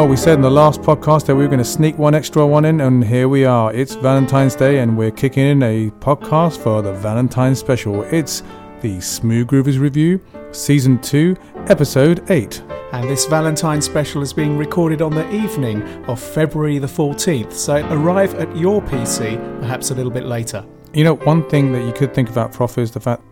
Oh, 0.00 0.06
we 0.06 0.16
said 0.16 0.34
in 0.34 0.42
the 0.42 0.48
last 0.48 0.80
podcast 0.80 1.26
that 1.26 1.34
we 1.34 1.42
were 1.42 1.48
going 1.48 1.58
to 1.58 1.64
sneak 1.64 1.98
one 1.98 2.14
extra 2.14 2.46
one 2.46 2.64
in, 2.66 2.82
and 2.82 3.02
here 3.02 3.28
we 3.28 3.44
are. 3.44 3.74
It's 3.74 3.96
Valentine's 3.96 4.54
Day, 4.54 4.78
and 4.78 4.96
we're 4.96 5.10
kicking 5.10 5.44
in 5.44 5.60
a 5.64 5.90
podcast 5.90 6.58
for 6.58 6.82
the 6.82 6.92
Valentine's 6.92 7.58
special. 7.58 8.04
It's 8.04 8.44
the 8.80 9.00
Smooth 9.00 9.48
Groovers 9.48 9.80
Review, 9.80 10.20
Season 10.52 11.00
2, 11.00 11.34
Episode 11.66 12.30
8. 12.30 12.62
And 12.92 13.08
this 13.08 13.26
Valentine's 13.26 13.86
special 13.86 14.22
is 14.22 14.32
being 14.32 14.56
recorded 14.56 15.02
on 15.02 15.16
the 15.16 15.28
evening 15.32 15.82
of 16.04 16.22
February 16.22 16.78
the 16.78 16.86
14th, 16.86 17.52
so 17.52 17.84
arrive 17.92 18.36
at 18.36 18.56
your 18.56 18.80
PC 18.80 19.36
perhaps 19.58 19.90
a 19.90 19.96
little 19.96 20.12
bit 20.12 20.26
later. 20.26 20.64
You 20.94 21.02
know, 21.02 21.16
one 21.16 21.42
thing 21.48 21.72
that 21.72 21.84
you 21.84 21.92
could 21.92 22.14
think 22.14 22.30
about, 22.30 22.52
Prof, 22.52 22.78
is 22.78 22.92
the 22.92 23.00
fact 23.00 23.22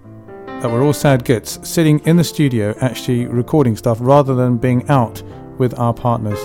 that 0.46 0.68
we're 0.68 0.82
all 0.82 0.92
sad 0.92 1.24
gits 1.24 1.60
sitting 1.62 2.00
in 2.00 2.16
the 2.16 2.24
studio 2.24 2.74
actually 2.80 3.26
recording 3.26 3.76
stuff 3.76 3.98
rather 4.00 4.34
than 4.34 4.56
being 4.56 4.84
out 4.88 5.22
with 5.58 5.78
our 5.78 5.94
partners. 5.94 6.40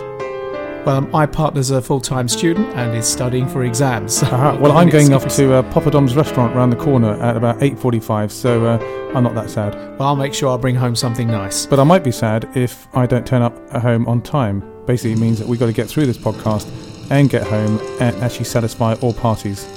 Well, 0.85 1.01
my 1.01 1.27
partner's 1.27 1.69
a 1.69 1.79
full 1.79 2.01
time 2.01 2.27
student 2.27 2.67
and 2.75 2.97
is 2.97 3.07
studying 3.07 3.47
for 3.47 3.63
exams. 3.63 4.23
Uh-huh. 4.31 4.57
Well, 4.61 4.71
I'm 4.71 4.89
going 4.89 5.13
off 5.13 5.27
to 5.35 5.53
uh, 5.53 5.73
Papa 5.73 5.91
Dom's 5.91 6.15
restaurant 6.15 6.55
around 6.55 6.69
the 6.69 6.75
corner 6.75 7.13
at 7.21 7.35
about 7.37 7.59
8.45, 7.59 8.31
so 8.31 8.65
uh, 8.65 9.11
I'm 9.13 9.23
not 9.23 9.35
that 9.35 9.49
sad. 9.49 9.75
Well, 9.99 10.07
I'll 10.09 10.15
make 10.15 10.33
sure 10.33 10.49
I'll 10.49 10.57
bring 10.57 10.75
home 10.75 10.95
something 10.95 11.27
nice. 11.27 11.65
But 11.65 11.79
I 11.79 11.83
might 11.83 12.03
be 12.03 12.11
sad 12.11 12.49
if 12.55 12.87
I 12.95 13.05
don't 13.05 13.27
turn 13.27 13.41
up 13.41 13.57
at 13.73 13.81
home 13.81 14.07
on 14.07 14.21
time. 14.21 14.63
Basically, 14.85 15.11
it 15.11 15.19
means 15.19 15.37
that 15.39 15.47
we've 15.47 15.59
got 15.59 15.65
to 15.67 15.73
get 15.73 15.87
through 15.87 16.05
this 16.05 16.17
podcast 16.17 16.67
and 17.11 17.29
get 17.29 17.43
home 17.43 17.79
and 17.99 18.15
actually 18.17 18.45
satisfy 18.45 18.93
all 18.95 19.13
parties. 19.13 19.67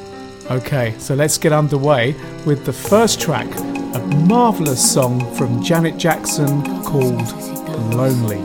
Okay, 0.51 0.95
so 0.99 1.15
let's 1.15 1.37
get 1.37 1.53
underway 1.53 2.15
with 2.47 2.65
the 2.65 2.73
first 2.73 3.21
track, 3.21 3.49
a 3.57 3.99
marvellous 4.29 4.93
song 4.93 5.35
from 5.35 5.63
Janet 5.63 5.97
Jackson 5.99 6.63
called 6.85 7.21
Lonely. 7.95 8.45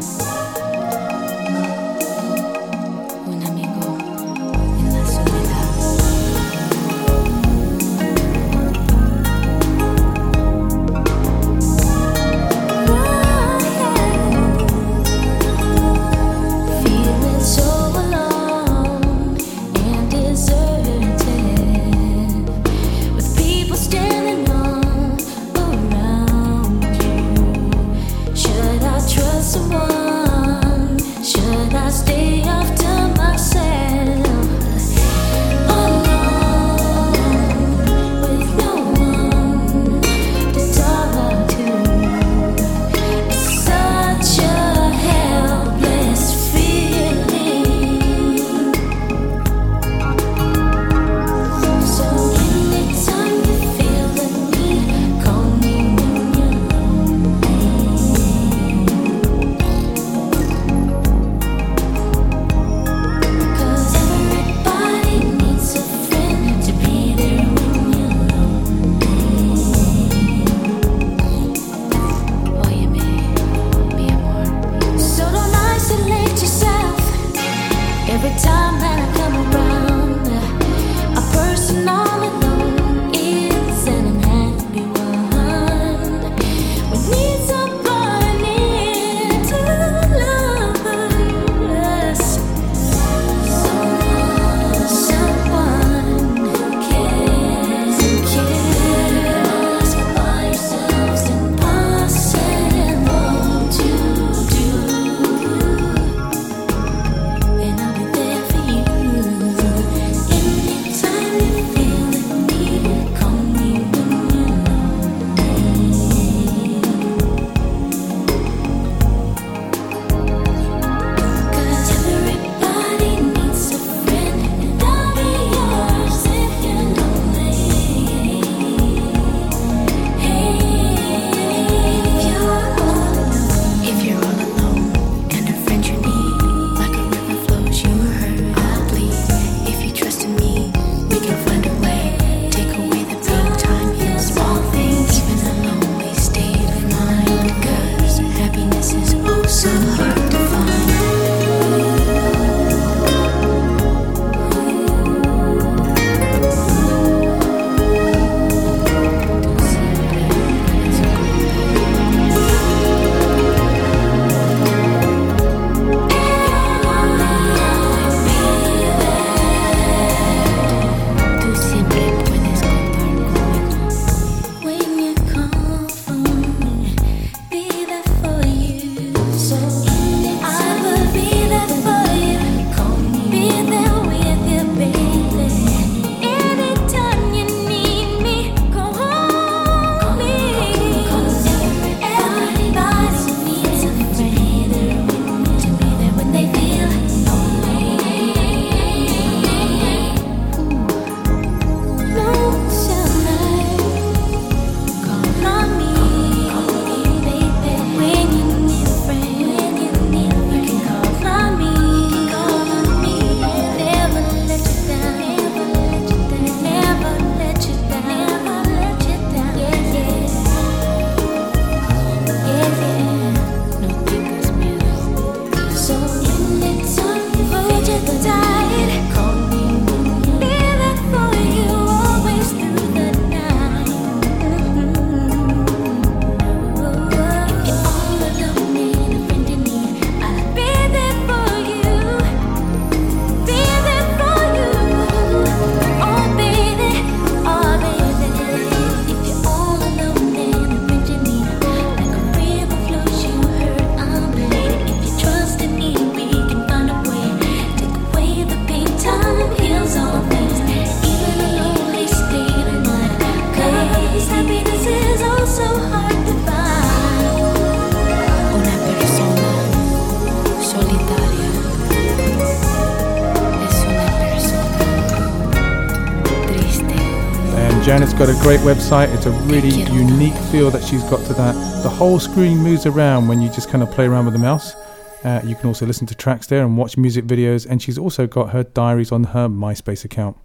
A 278.39 278.43
great 278.43 278.59
website. 278.61 279.13
It's 279.13 279.25
a 279.25 279.31
really 279.31 279.69
unique 279.69 280.35
feel 280.51 280.71
that 280.71 280.83
she's 280.83 281.03
got 281.03 281.25
to 281.27 281.33
that. 281.33 281.53
The 281.83 281.89
whole 281.89 282.19
screen 282.19 282.57
moves 282.57 282.85
around 282.85 283.27
when 283.27 283.41
you 283.41 283.49
just 283.49 283.69
kind 283.69 283.83
of 283.83 283.91
play 283.91 284.05
around 284.05 284.25
with 284.25 284.33
the 284.33 284.39
mouse. 284.39 284.75
Uh, 285.23 285.41
you 285.43 285.55
can 285.55 285.67
also 285.67 285.85
listen 285.85 286.07
to 286.07 286.15
tracks 286.15 286.47
there 286.47 286.63
and 286.63 286.77
watch 286.77 286.97
music 286.97 287.25
videos. 287.25 287.65
And 287.69 287.81
she's 287.81 287.97
also 287.97 288.27
got 288.27 288.51
her 288.51 288.63
diaries 288.63 289.11
on 289.11 289.25
her 289.25 289.47
MySpace 289.47 290.05
account. 290.05 290.37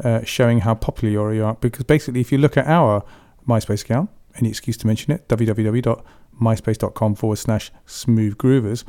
uh, 0.03 0.25
showing 0.25 0.59
how 0.59 0.75
popular 0.75 1.33
you 1.33 1.45
are? 1.45 1.55
Because 1.55 1.85
basically, 1.85 2.19
if 2.19 2.33
you 2.33 2.37
look 2.37 2.57
at 2.57 2.67
our 2.67 3.05
MySpace 3.47 3.83
account, 3.83 4.09
any 4.35 4.49
excuse 4.49 4.75
to 4.75 4.87
mention 4.87 5.13
it, 5.13 5.25
www.myspace.com 5.29 7.15
forward 7.15 7.37
slash 7.37 7.71
smooth 7.85 8.35
groovers, 8.35 8.83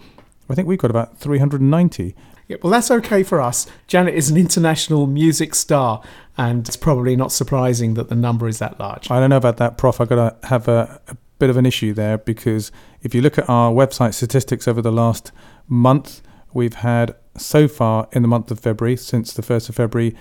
I 0.50 0.56
think 0.56 0.66
we've 0.66 0.78
got 0.78 0.90
about 0.90 1.18
390. 1.18 2.16
Yeah, 2.48 2.56
well, 2.62 2.70
that's 2.70 2.90
okay 2.90 3.22
for 3.22 3.40
us. 3.40 3.66
Janet 3.86 4.14
is 4.14 4.30
an 4.30 4.36
international 4.36 5.06
music 5.06 5.54
star, 5.54 6.02
and 6.36 6.66
it's 6.66 6.76
probably 6.76 7.16
not 7.16 7.32
surprising 7.32 7.94
that 7.94 8.08
the 8.08 8.14
number 8.14 8.48
is 8.48 8.58
that 8.58 8.78
large. 8.80 9.10
I 9.10 9.20
don't 9.20 9.30
know 9.30 9.36
about 9.36 9.56
that, 9.58 9.78
Prof. 9.78 10.00
I've 10.00 10.08
got 10.08 10.40
to 10.40 10.48
have 10.48 10.68
a, 10.68 11.00
a 11.08 11.16
bit 11.38 11.50
of 11.50 11.56
an 11.56 11.66
issue 11.66 11.92
there 11.92 12.18
because 12.18 12.70
if 13.02 13.14
you 13.14 13.22
look 13.22 13.38
at 13.38 13.48
our 13.48 13.72
website 13.72 14.14
statistics 14.14 14.68
over 14.68 14.82
the 14.82 14.92
last 14.92 15.32
month, 15.68 16.22
we've 16.52 16.74
had 16.74 17.14
so 17.36 17.68
far 17.68 18.08
in 18.12 18.22
the 18.22 18.28
month 18.28 18.50
of 18.50 18.60
February, 18.60 18.96
since 18.96 19.32
the 19.32 19.42
1st 19.42 19.70
of 19.70 19.74
February, 19.76 20.14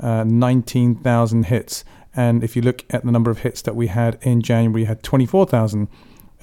uh, 0.00 0.24
19,000 0.24 1.46
hits. 1.46 1.84
And 2.14 2.42
if 2.42 2.56
you 2.56 2.62
look 2.62 2.84
at 2.90 3.04
the 3.04 3.12
number 3.12 3.30
of 3.30 3.40
hits 3.40 3.62
that 3.62 3.76
we 3.76 3.88
had 3.88 4.18
in 4.22 4.42
January, 4.42 4.82
we 4.82 4.84
had 4.84 5.02
24,000. 5.02 5.88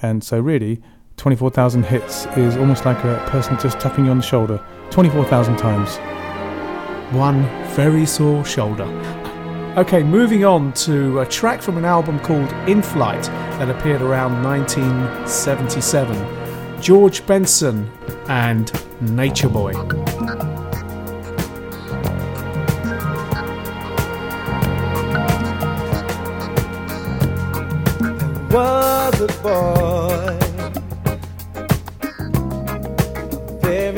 And 0.02 0.22
so, 0.22 0.40
really, 0.40 0.82
24,000 1.16 1.84
hits 1.84 2.26
is 2.36 2.56
almost 2.56 2.84
like 2.84 2.98
a 3.04 3.24
person 3.28 3.58
just 3.58 3.80
tapping 3.80 4.04
you 4.04 4.10
on 4.10 4.18
the 4.18 4.22
shoulder 4.22 4.62
24,000 4.90 5.56
times. 5.56 5.96
One 7.14 7.42
very 7.74 8.06
sore 8.06 8.44
shoulder. 8.44 8.84
Okay, 9.76 10.02
moving 10.02 10.44
on 10.44 10.72
to 10.74 11.20
a 11.20 11.26
track 11.26 11.62
from 11.62 11.78
an 11.78 11.84
album 11.84 12.18
called 12.20 12.50
In 12.68 12.82
Flight 12.82 13.24
that 13.58 13.68
appeared 13.68 14.02
around 14.02 14.42
1977. 14.42 16.82
George 16.82 17.26
Benson 17.26 17.90
and 18.28 18.72
Nature 19.00 19.48
Boy. 19.48 19.72
was 28.56 29.20
a 29.20 29.26
boy. 29.42 30.45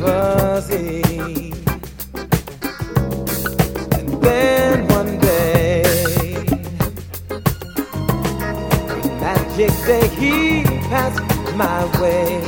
was 0.00 0.68
he. 0.68 1.52
And 3.98 4.08
then 4.22 4.88
one 4.88 5.18
day, 5.18 5.82
magic 9.20 9.72
day, 9.86 10.08
he 10.20 10.64
passed 10.88 11.20
my 11.56 11.84
way. 12.00 12.42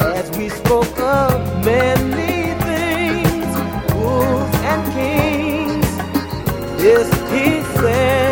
As 0.00 0.30
we 0.36 0.48
spoke 0.48 0.98
of 1.00 1.64
many 1.64 2.54
things, 2.66 3.52
fools 3.92 4.54
and 4.70 4.82
kings, 4.92 5.90
this 6.82 7.08
he 7.32 7.62
said 7.78 8.31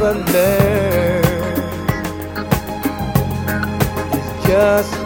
ever 0.00 0.14
learn. 0.14 1.24
Is 4.12 4.46
just 4.46 4.97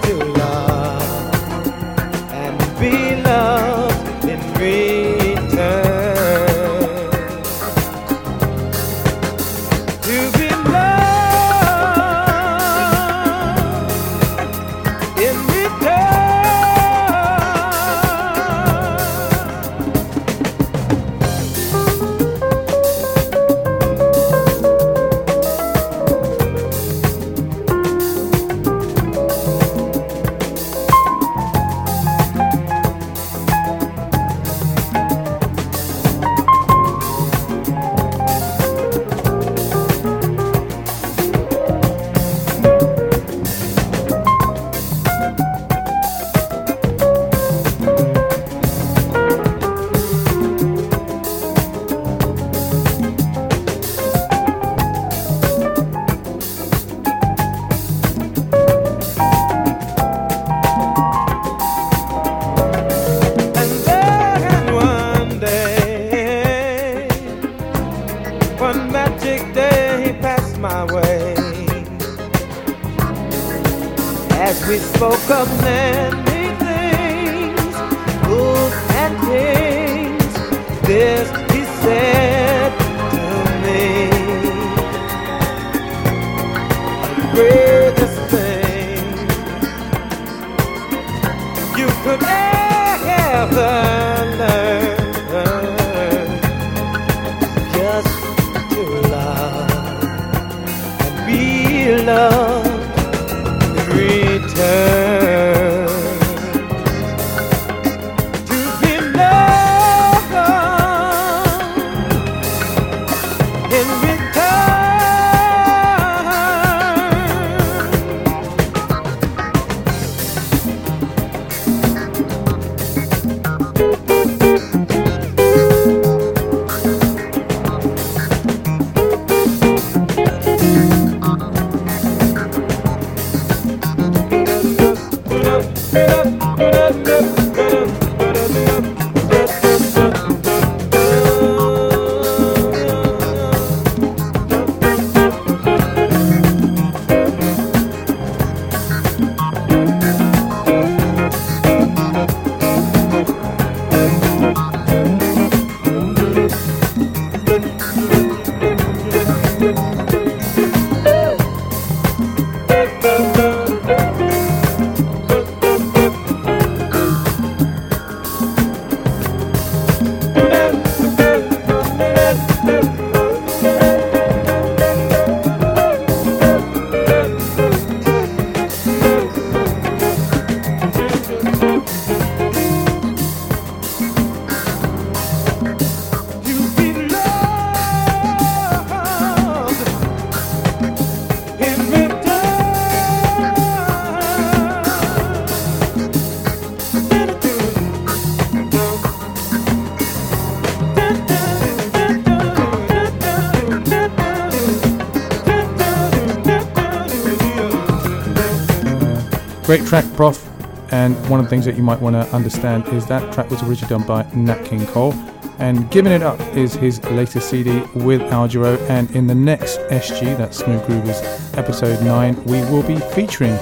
Great 209.72 209.86
track, 209.86 210.04
Prof. 210.16 210.46
And 210.92 211.16
one 211.30 211.40
of 211.40 211.46
the 211.46 211.48
things 211.48 211.64
that 211.64 211.78
you 211.78 211.82
might 211.82 211.98
want 211.98 212.14
to 212.14 212.36
understand 212.36 212.86
is 212.88 213.06
that 213.06 213.32
track 213.32 213.48
was 213.48 213.62
originally 213.62 213.88
done 213.88 214.06
by 214.06 214.30
Nat 214.34 214.62
King 214.66 214.84
Cole. 214.88 215.14
And 215.58 215.90
Giving 215.90 216.12
It 216.12 216.22
Up 216.22 216.38
is 216.54 216.74
his 216.74 217.02
latest 217.04 217.48
CD 217.48 217.80
with 217.94 218.20
Al 218.20 218.46
Jarreau. 218.46 218.78
And 218.90 219.10
in 219.12 219.26
the 219.26 219.34
next 219.34 219.78
SG, 219.88 220.36
that's 220.36 220.58
Smooth 220.58 220.82
Groovers 220.82 221.56
episode 221.56 222.04
9, 222.04 222.44
we 222.44 222.60
will 222.70 222.82
be 222.82 222.96
featuring 223.14 223.52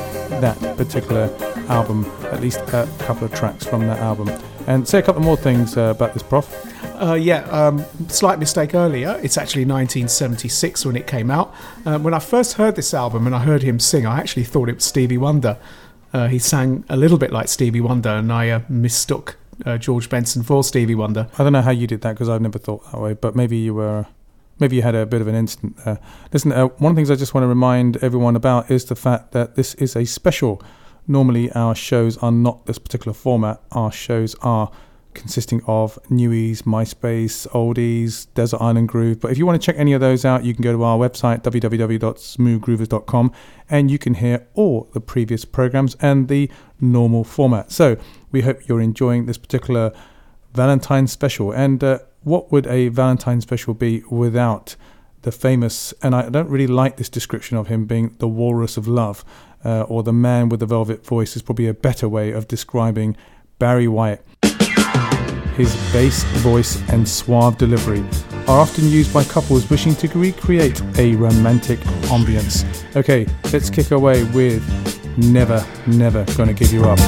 that 0.41 0.59
particular 0.77 1.33
album, 1.69 2.05
at 2.33 2.41
least 2.41 2.59
a 2.59 2.89
couple 2.99 3.27
of 3.27 3.33
tracks 3.33 3.65
from 3.65 3.87
that 3.87 4.01
album. 4.01 4.29
And 4.67 4.89
say 4.89 4.99
a 4.99 5.03
couple 5.03 5.23
more 5.23 5.37
things 5.37 5.77
uh, 5.77 5.95
about 5.97 6.13
this, 6.13 6.25
Prof. 6.25 6.53
Uh, 7.01 7.15
yeah, 7.15 7.45
um, 7.51 7.85
slight 8.09 8.41
mistake 8.41 8.75
earlier. 8.75 9.21
It's 9.23 9.39
actually 9.39 9.65
1976 9.65 10.85
when 10.85 10.97
it 10.97 11.07
came 11.07 11.31
out. 11.31 11.55
Uh, 11.87 12.01
when 12.01 12.15
I 12.15 12.19
first 12.19 12.55
heard 12.55 12.75
this 12.75 12.93
album 12.95 13.27
and 13.27 13.37
I 13.37 13.39
heard 13.39 13.63
him 13.63 13.79
sing, 13.79 14.07
I 14.07 14.19
actually 14.19 14.43
thought 14.43 14.69
it 14.69 14.75
was 14.75 14.85
Stevie 14.85 15.17
Wonder. 15.17 15.57
Uh, 16.13 16.29
he 16.29 16.39
sang 16.39 16.85
a 16.89 16.97
little 16.97 17.19
bit 17.19 17.33
like 17.33 17.49
Stevie 17.49 17.81
Wonder, 17.81 18.11
and 18.11 18.33
I 18.33 18.51
uh, 18.51 18.61
mistook 18.69 19.37
uh, 19.65 19.79
George 19.79 20.09
Benson 20.09 20.43
for 20.43 20.65
Stevie 20.65 20.95
Wonder. 20.95 21.29
I 21.39 21.43
don't 21.45 21.53
know 21.53 21.63
how 21.63 21.71
you 21.71 21.87
did 21.87 22.01
that 22.03 22.13
because 22.13 22.29
I've 22.29 22.41
never 22.41 22.59
thought 22.59 22.91
that 22.91 23.01
way, 23.01 23.15
but 23.15 23.37
maybe 23.37 23.57
you 23.57 23.75
were. 23.75 24.07
Maybe 24.59 24.77
you 24.77 24.83
had 24.83 24.95
a 24.95 25.07
bit 25.07 25.23
of 25.23 25.27
an 25.27 25.35
instant. 25.35 25.75
Uh, 25.87 25.97
listen, 26.35 26.53
uh, 26.53 26.67
one 26.67 26.91
of 26.91 26.97
the 26.97 26.99
things 26.99 27.11
I 27.11 27.15
just 27.15 27.33
want 27.33 27.45
to 27.45 27.49
remind 27.49 27.97
everyone 27.99 28.37
about 28.37 28.71
is 28.71 28.85
the 28.85 28.95
fact 28.95 29.33
that 29.33 29.55
this 29.55 29.75
is 29.77 29.97
a 29.97 30.05
special. 30.05 30.63
Normally, 31.09 31.51
our 31.53 31.75
shows 31.75 32.19
are 32.19 32.31
not 32.31 32.67
this 32.67 32.79
particular 32.79 33.15
format. 33.15 33.63
Our 33.73 33.91
shows 33.91 34.37
are 34.43 34.71
consisting 35.15 35.63
of 35.67 35.99
newies, 36.11 36.63
MySpace, 36.63 37.49
oldies, 37.49 38.27
Desert 38.35 38.61
Island 38.61 38.89
Groove. 38.89 39.21
But 39.21 39.31
if 39.33 39.39
you 39.39 39.47
want 39.47 39.61
to 39.61 39.65
check 39.65 39.77
any 39.79 39.93
of 39.93 40.01
those 40.01 40.25
out, 40.25 40.45
you 40.45 40.55
can 40.55 40.63
go 40.63 40.73
to 40.73 40.83
our 40.83 40.99
website, 40.99 41.43
www.smoothgroovers.com, 41.43 43.33
and 43.69 43.91
you 43.91 43.99
can 43.99 44.15
hear 44.15 44.47
all 44.55 44.89
the 44.93 45.01
previous 45.01 45.45
programs 45.45 45.97
and 46.01 46.29
the 46.29 46.51
normal 46.81 47.25
format. 47.25 47.71
So 47.71 47.97
we 48.31 48.43
hope 48.43 48.69
you're 48.69 48.81
enjoying 48.81 49.27
this 49.27 49.39
particular 49.39 49.93
Valentine 50.55 51.07
special. 51.07 51.53
And 51.53 51.83
uh, 51.83 52.01
what 52.23 52.51
would 52.51 52.67
a 52.67 52.89
Valentine 52.89 53.41
special 53.41 53.75
be 53.75 54.03
without 54.11 54.77
the 55.23 55.33
famous, 55.33 55.93
and 56.03 56.15
I 56.15 56.29
don't 56.29 56.49
really 56.49 56.67
like 56.67 56.97
this 56.97 57.09
description 57.09 57.57
of 57.57 57.69
him 57.69 57.85
being 57.85 58.17
the 58.19 58.29
walrus 58.29 58.77
of 58.77 58.89
love, 58.89 59.25
uh, 59.65 59.83
or 59.83 60.03
the 60.03 60.13
man 60.13 60.49
with 60.49 60.61
the 60.61 60.67
velvet 60.67 61.05
voice 61.05 61.37
is 61.37 61.43
probably 61.43 61.67
a 61.67 61.75
better 61.75 62.09
way 62.09 62.33
of 62.33 62.49
describing 62.49 63.17
Barry 63.59 63.87
White. 63.87 64.21
His 65.61 65.93
bass 65.93 66.25
voice 66.41 66.81
and 66.89 67.07
suave 67.07 67.59
delivery 67.59 68.03
are 68.49 68.59
often 68.59 68.89
used 68.89 69.13
by 69.13 69.25
couples 69.25 69.69
wishing 69.69 69.95
to 69.97 70.09
recreate 70.19 70.81
a 70.97 71.15
romantic 71.17 71.79
ambience. 72.09 72.65
Okay, 72.97 73.27
let's 73.53 73.69
kick 73.69 73.91
away 73.91 74.25
with 74.25 74.63
Never, 75.19 75.63
Never 75.87 76.25
Gonna 76.35 76.55
Give 76.55 76.73
You 76.73 76.85
Up. 76.85 76.99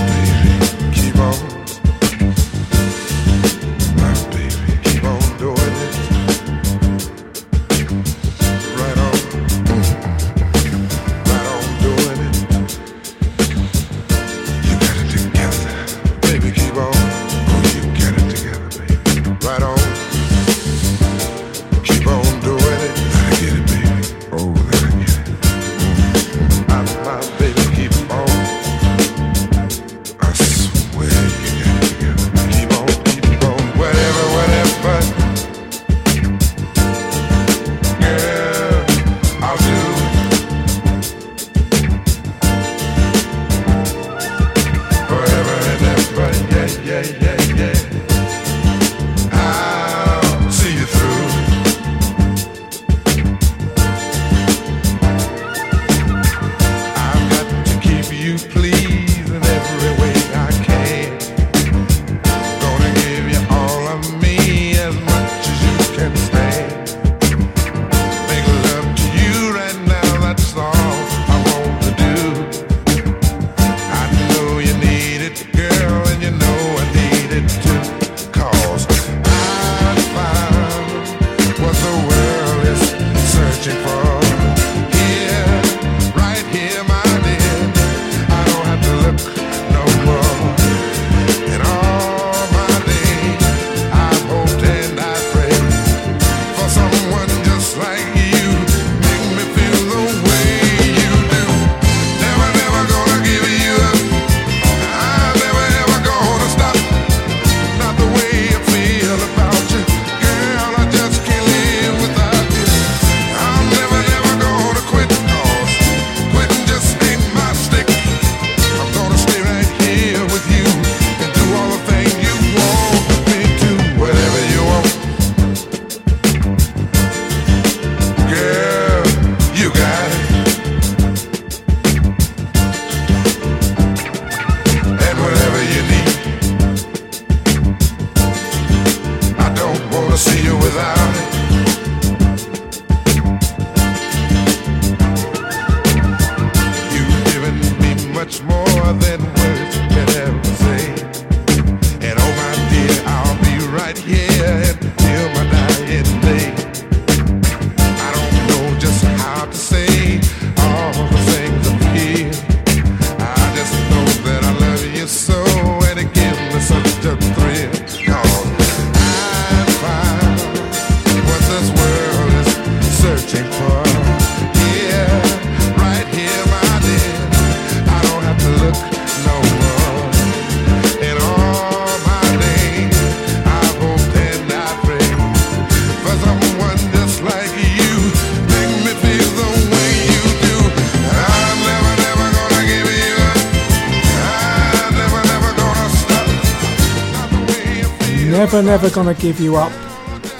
Never, 198.52 198.66
never 198.66 198.90
gonna 198.90 199.14
give 199.14 199.40
you 199.40 199.56
up. 199.56 199.72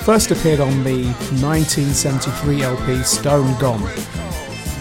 First 0.05 0.31
appeared 0.31 0.61
on 0.61 0.85
the 0.85 1.05
1973 1.40 2.62
LP 2.62 3.03
Stone 3.05 3.59
Gone. 3.59 3.81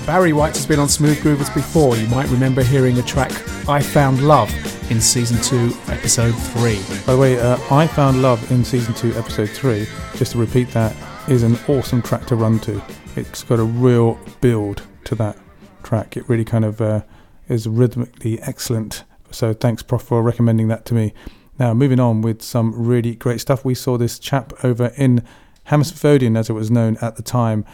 Barry 0.05 0.33
White 0.33 0.53
has 0.57 0.65
been 0.65 0.79
on 0.79 0.89
Smooth 0.89 1.17
Groovers 1.19 1.53
before. 1.53 1.95
You 1.95 2.07
might 2.07 2.27
remember 2.27 2.61
hearing 2.61 2.99
a 2.99 3.01
track 3.01 3.31
I 3.69 3.81
Found 3.81 4.21
Love 4.27 4.51
in 4.91 4.99
Season 4.99 5.41
2, 5.43 5.73
Episode 5.87 6.33
3. 6.33 6.75
By 7.05 7.13
the 7.13 7.17
way, 7.17 7.39
uh, 7.39 7.57
I 7.71 7.87
Found 7.87 8.21
Love 8.21 8.51
in 8.51 8.65
Season 8.65 8.93
2, 8.95 9.13
Episode 9.13 9.49
3, 9.51 9.87
just 10.17 10.33
to 10.33 10.37
repeat 10.37 10.67
that, 10.71 10.93
is 11.29 11.43
an 11.43 11.57
awesome 11.69 12.01
track 12.01 12.25
to 12.25 12.35
run 12.35 12.59
to. 12.59 12.83
It's 13.15 13.45
got 13.45 13.59
a 13.59 13.63
real 13.63 14.19
build 14.41 14.83
to 15.05 15.15
that 15.15 15.37
track. 15.83 16.17
It 16.17 16.27
really 16.27 16.43
kind 16.43 16.65
of 16.65 16.81
uh, 16.81 17.03
is 17.47 17.65
rhythmically 17.65 18.41
excellent. 18.41 19.05
So 19.31 19.53
thanks, 19.53 19.83
Prof, 19.83 20.01
for 20.01 20.21
recommending 20.21 20.67
that 20.67 20.83
to 20.87 20.93
me. 20.93 21.13
Now, 21.61 21.75
moving 21.75 21.99
on 21.99 22.21
with 22.23 22.41
some 22.41 22.73
really 22.73 23.13
great 23.13 23.39
stuff. 23.39 23.63
We 23.63 23.75
saw 23.75 23.95
this 23.95 24.17
chap 24.17 24.51
over 24.63 24.91
in 24.97 25.23
Hammersmith 25.65 26.03
as 26.35 26.49
it 26.49 26.53
was 26.53 26.71
known 26.71 26.97
at 27.03 27.17
the 27.17 27.21
time, 27.21 27.65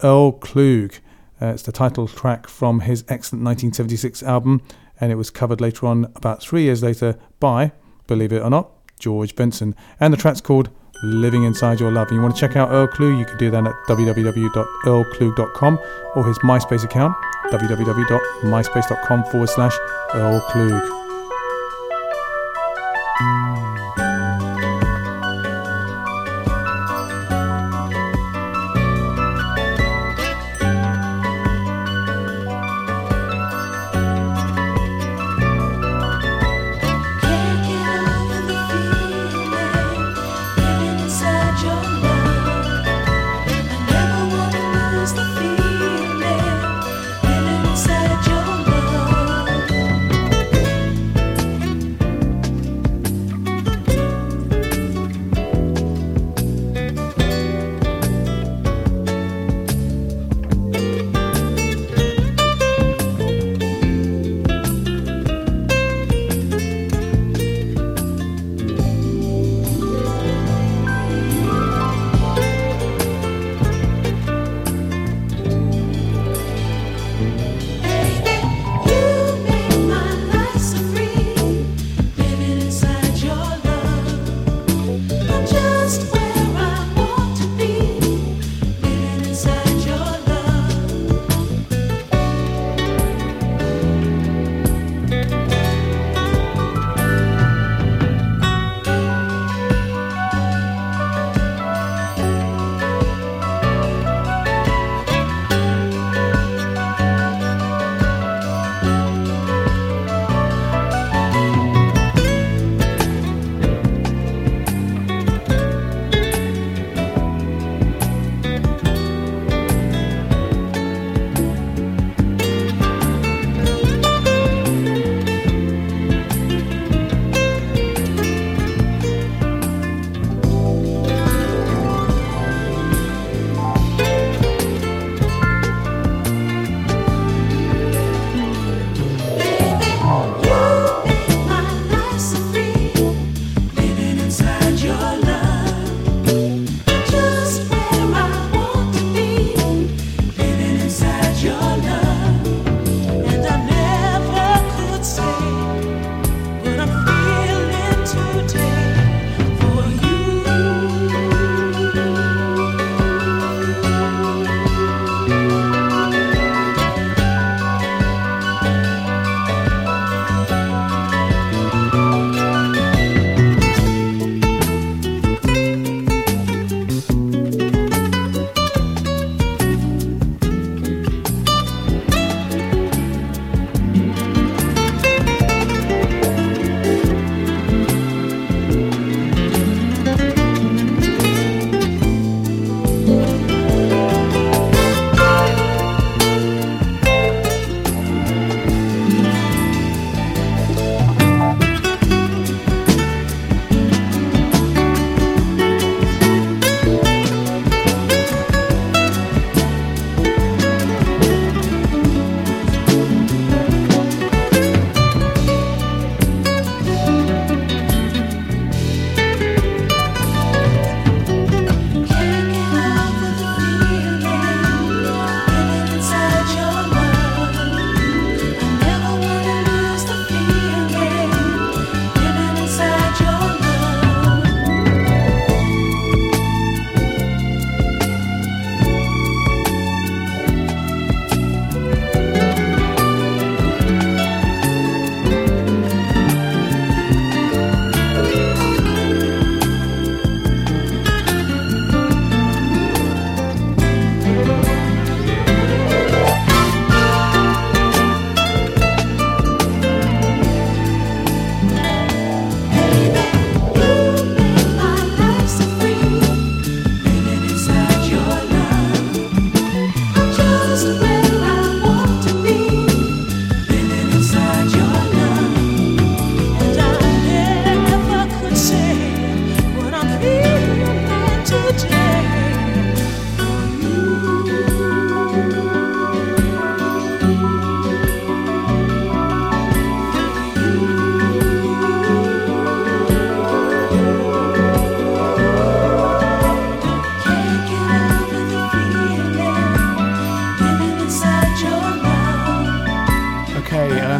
Earl 0.00 0.34
Klugh. 0.34 1.00
Uh, 1.40 1.46
it's 1.46 1.64
the 1.64 1.72
title 1.72 2.06
track 2.06 2.46
from 2.46 2.82
his 2.82 3.00
excellent 3.08 3.42
1976 3.42 4.22
album, 4.22 4.62
and 5.00 5.10
it 5.10 5.16
was 5.16 5.30
covered 5.30 5.60
later 5.60 5.88
on, 5.88 6.04
about 6.14 6.40
three 6.40 6.62
years 6.62 6.84
later, 6.84 7.18
by, 7.40 7.72
believe 8.06 8.32
it 8.32 8.42
or 8.42 8.50
not, 8.50 8.70
George 9.00 9.34
Benson. 9.34 9.74
And 9.98 10.12
the 10.12 10.18
track's 10.18 10.40
called 10.40 10.70
Living 11.02 11.42
Inside 11.42 11.80
Your 11.80 11.90
Love. 11.90 12.10
And 12.10 12.18
you 12.18 12.22
want 12.22 12.36
to 12.36 12.40
check 12.40 12.54
out 12.54 12.70
Earl 12.70 12.86
Klugh, 12.86 13.18
you 13.18 13.24
can 13.24 13.38
do 13.38 13.50
that 13.50 13.66
at 13.66 13.74
www.earlklugh.com 13.88 15.78
or 16.14 16.24
his 16.24 16.38
MySpace 16.38 16.84
account, 16.84 17.16
www.myspace.com 17.50 19.24
forward 19.24 19.48
slash 19.48 19.76
Earl 20.14 20.40
Klugh. 20.42 21.01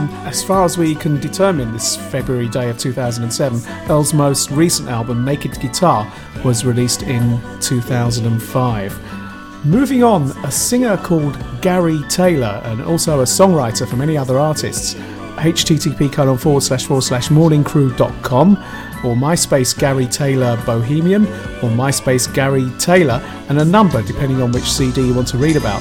And 0.02 0.10
as 0.26 0.42
far 0.42 0.64
as 0.64 0.76
we 0.76 0.96
can 0.96 1.20
determine, 1.20 1.72
this 1.72 1.96
February 1.96 2.48
day 2.48 2.68
of 2.68 2.76
2007, 2.76 3.88
Earl's 3.88 4.12
most 4.12 4.50
recent 4.50 4.88
album, 4.88 5.24
Naked 5.24 5.60
Guitar, 5.60 6.12
was 6.44 6.64
released 6.64 7.04
in 7.04 7.40
2005. 7.60 9.64
Moving 9.64 10.02
on, 10.02 10.32
a 10.44 10.50
singer 10.50 10.96
called 10.96 11.38
Gary 11.60 12.00
Taylor 12.08 12.60
and 12.64 12.82
also 12.82 13.20
a 13.20 13.24
songwriter 13.24 13.88
for 13.88 13.94
many 13.94 14.16
other 14.16 14.40
artists. 14.40 14.94
http 15.36 16.12
colon 16.12 16.36
forward 16.36 16.62
slash 16.62 16.86
forward 16.86 17.02
slash 17.02 17.28
morningcrew.com 17.28 18.56
or 19.04 19.14
MySpace 19.14 19.78
Gary 19.78 20.06
Taylor 20.06 20.60
Bohemian 20.66 21.26
or 21.62 21.70
MySpace 21.70 22.32
Gary 22.34 22.68
Taylor 22.78 23.22
and 23.48 23.60
a 23.60 23.64
number 23.64 24.02
depending 24.02 24.42
on 24.42 24.50
which 24.50 24.64
CD 24.64 25.06
you 25.06 25.14
want 25.14 25.28
to 25.28 25.38
read 25.38 25.54
about. 25.54 25.80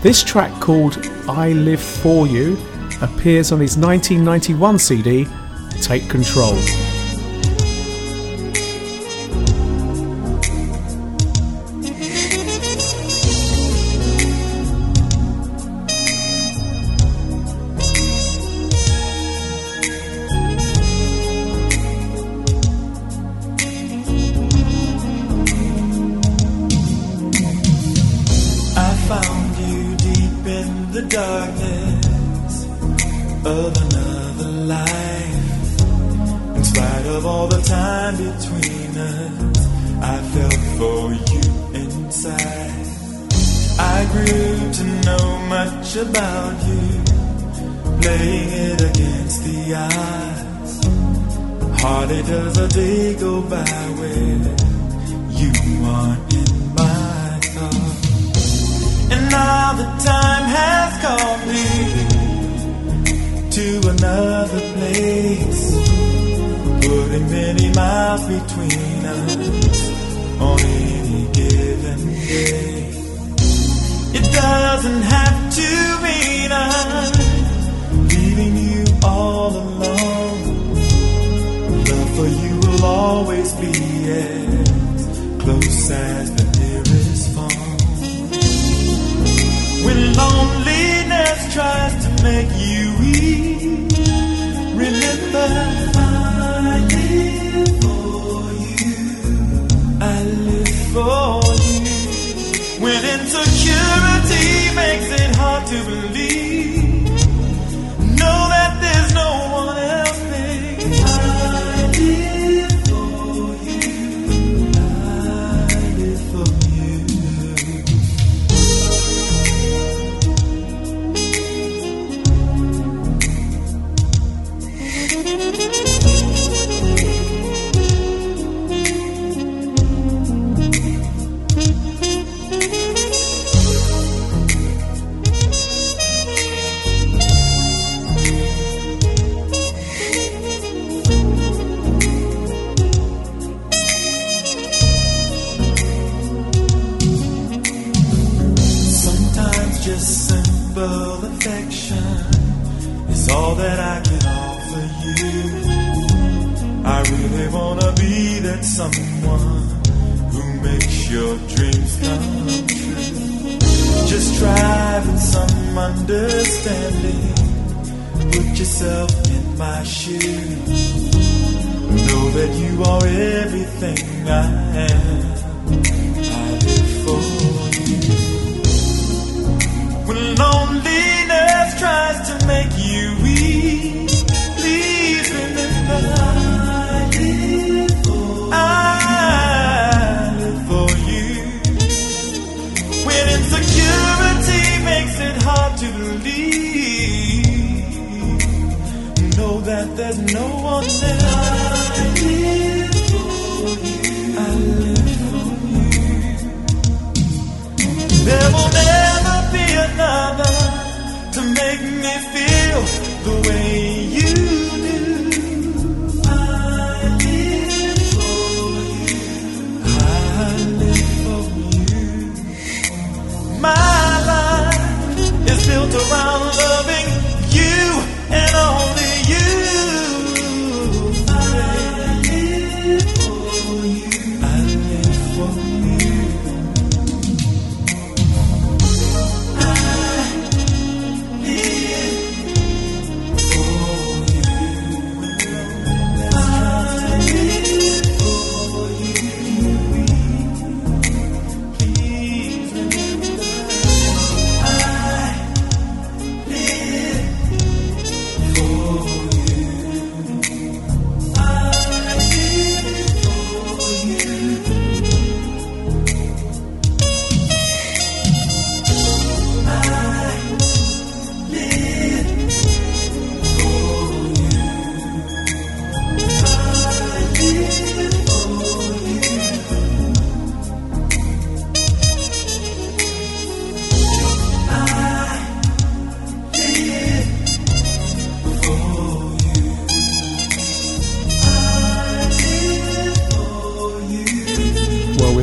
This 0.00 0.24
track 0.24 0.58
called 0.58 0.96
I 1.28 1.52
Live 1.52 1.82
For 1.82 2.26
You 2.26 2.56
appears 3.02 3.52
on 3.52 3.60
his 3.60 3.76
1991 3.76 4.78
CD, 4.78 5.26
Take 5.80 6.08
Control. 6.08 6.97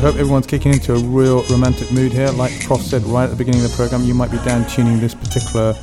Hope 0.06 0.18
everyone's 0.18 0.46
kicking 0.46 0.72
into 0.72 0.94
a 0.94 0.98
real 1.00 1.42
romantic 1.48 1.90
mood 1.90 2.12
here. 2.12 2.28
Like 2.28 2.52
Prof 2.60 2.80
said 2.80 3.02
right 3.06 3.24
at 3.24 3.30
the 3.30 3.34
beginning 3.34 3.64
of 3.64 3.70
the 3.72 3.76
program, 3.76 4.04
you 4.04 4.14
might 4.14 4.30
be 4.30 4.36
down 4.44 4.64
tuning 4.68 5.00
this 5.00 5.16
particular 5.16 5.74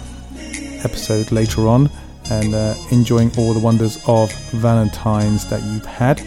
episode 0.86 1.30
later 1.34 1.68
on 1.68 1.90
and 2.32 2.56
uh, 2.56 2.74
enjoying 2.90 3.38
all 3.38 3.54
the 3.54 3.60
wonders 3.60 4.02
of 4.08 4.32
Valentine's 4.52 5.46
that 5.50 5.62
you've 5.64 5.86
had. 5.86 6.22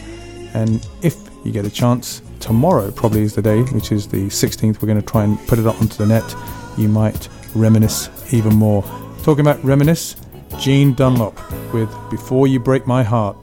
And 0.52 0.86
if 1.00 1.16
you 1.42 1.52
get 1.52 1.64
a 1.64 1.70
chance, 1.70 2.20
tomorrow 2.38 2.90
probably 2.90 3.22
is 3.22 3.34
the 3.34 3.40
day, 3.40 3.62
which 3.62 3.90
is 3.90 4.06
the 4.06 4.26
16th. 4.26 4.82
We're 4.82 4.88
going 4.88 5.00
to 5.00 5.06
try 5.06 5.24
and 5.24 5.38
put 5.48 5.58
it 5.58 5.66
up 5.66 5.80
onto 5.80 5.96
the 5.96 6.04
net. 6.04 6.36
You 6.76 6.90
might 6.90 7.30
reminisce 7.54 8.10
even 8.30 8.54
more. 8.56 8.82
Talking 9.22 9.40
about 9.40 9.64
reminisce, 9.64 10.16
Gene 10.58 10.92
Dunlap 10.92 11.32
with 11.72 11.90
Before 12.10 12.46
You 12.46 12.60
Break 12.60 12.86
My 12.86 13.02
Heart. 13.02 13.38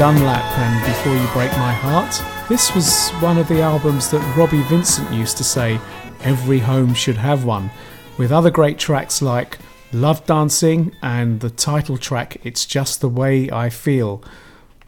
Dunlap 0.00 0.58
and 0.58 0.86
Before 0.86 1.12
You 1.12 1.28
Break 1.34 1.52
My 1.58 1.74
Heart. 1.74 2.48
This 2.48 2.74
was 2.74 3.10
one 3.20 3.36
of 3.36 3.48
the 3.48 3.60
albums 3.60 4.10
that 4.10 4.34
Robbie 4.34 4.62
Vincent 4.62 5.12
used 5.12 5.36
to 5.36 5.44
say 5.44 5.78
every 6.22 6.58
home 6.58 6.94
should 6.94 7.18
have 7.18 7.44
one, 7.44 7.70
with 8.16 8.32
other 8.32 8.50
great 8.50 8.78
tracks 8.78 9.20
like 9.20 9.58
Love 9.92 10.24
Dancing 10.24 10.96
and 11.02 11.40
the 11.40 11.50
title 11.50 11.98
track 11.98 12.38
It's 12.42 12.64
Just 12.64 13.02
the 13.02 13.10
Way 13.10 13.50
I 13.50 13.68
Feel. 13.68 14.24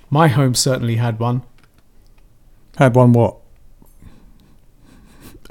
My 0.08 0.28
home 0.28 0.54
certainly 0.54 0.96
had 0.96 1.18
one. 1.18 1.42
Had 2.78 2.94
one 2.94 3.12
what? 3.12 3.36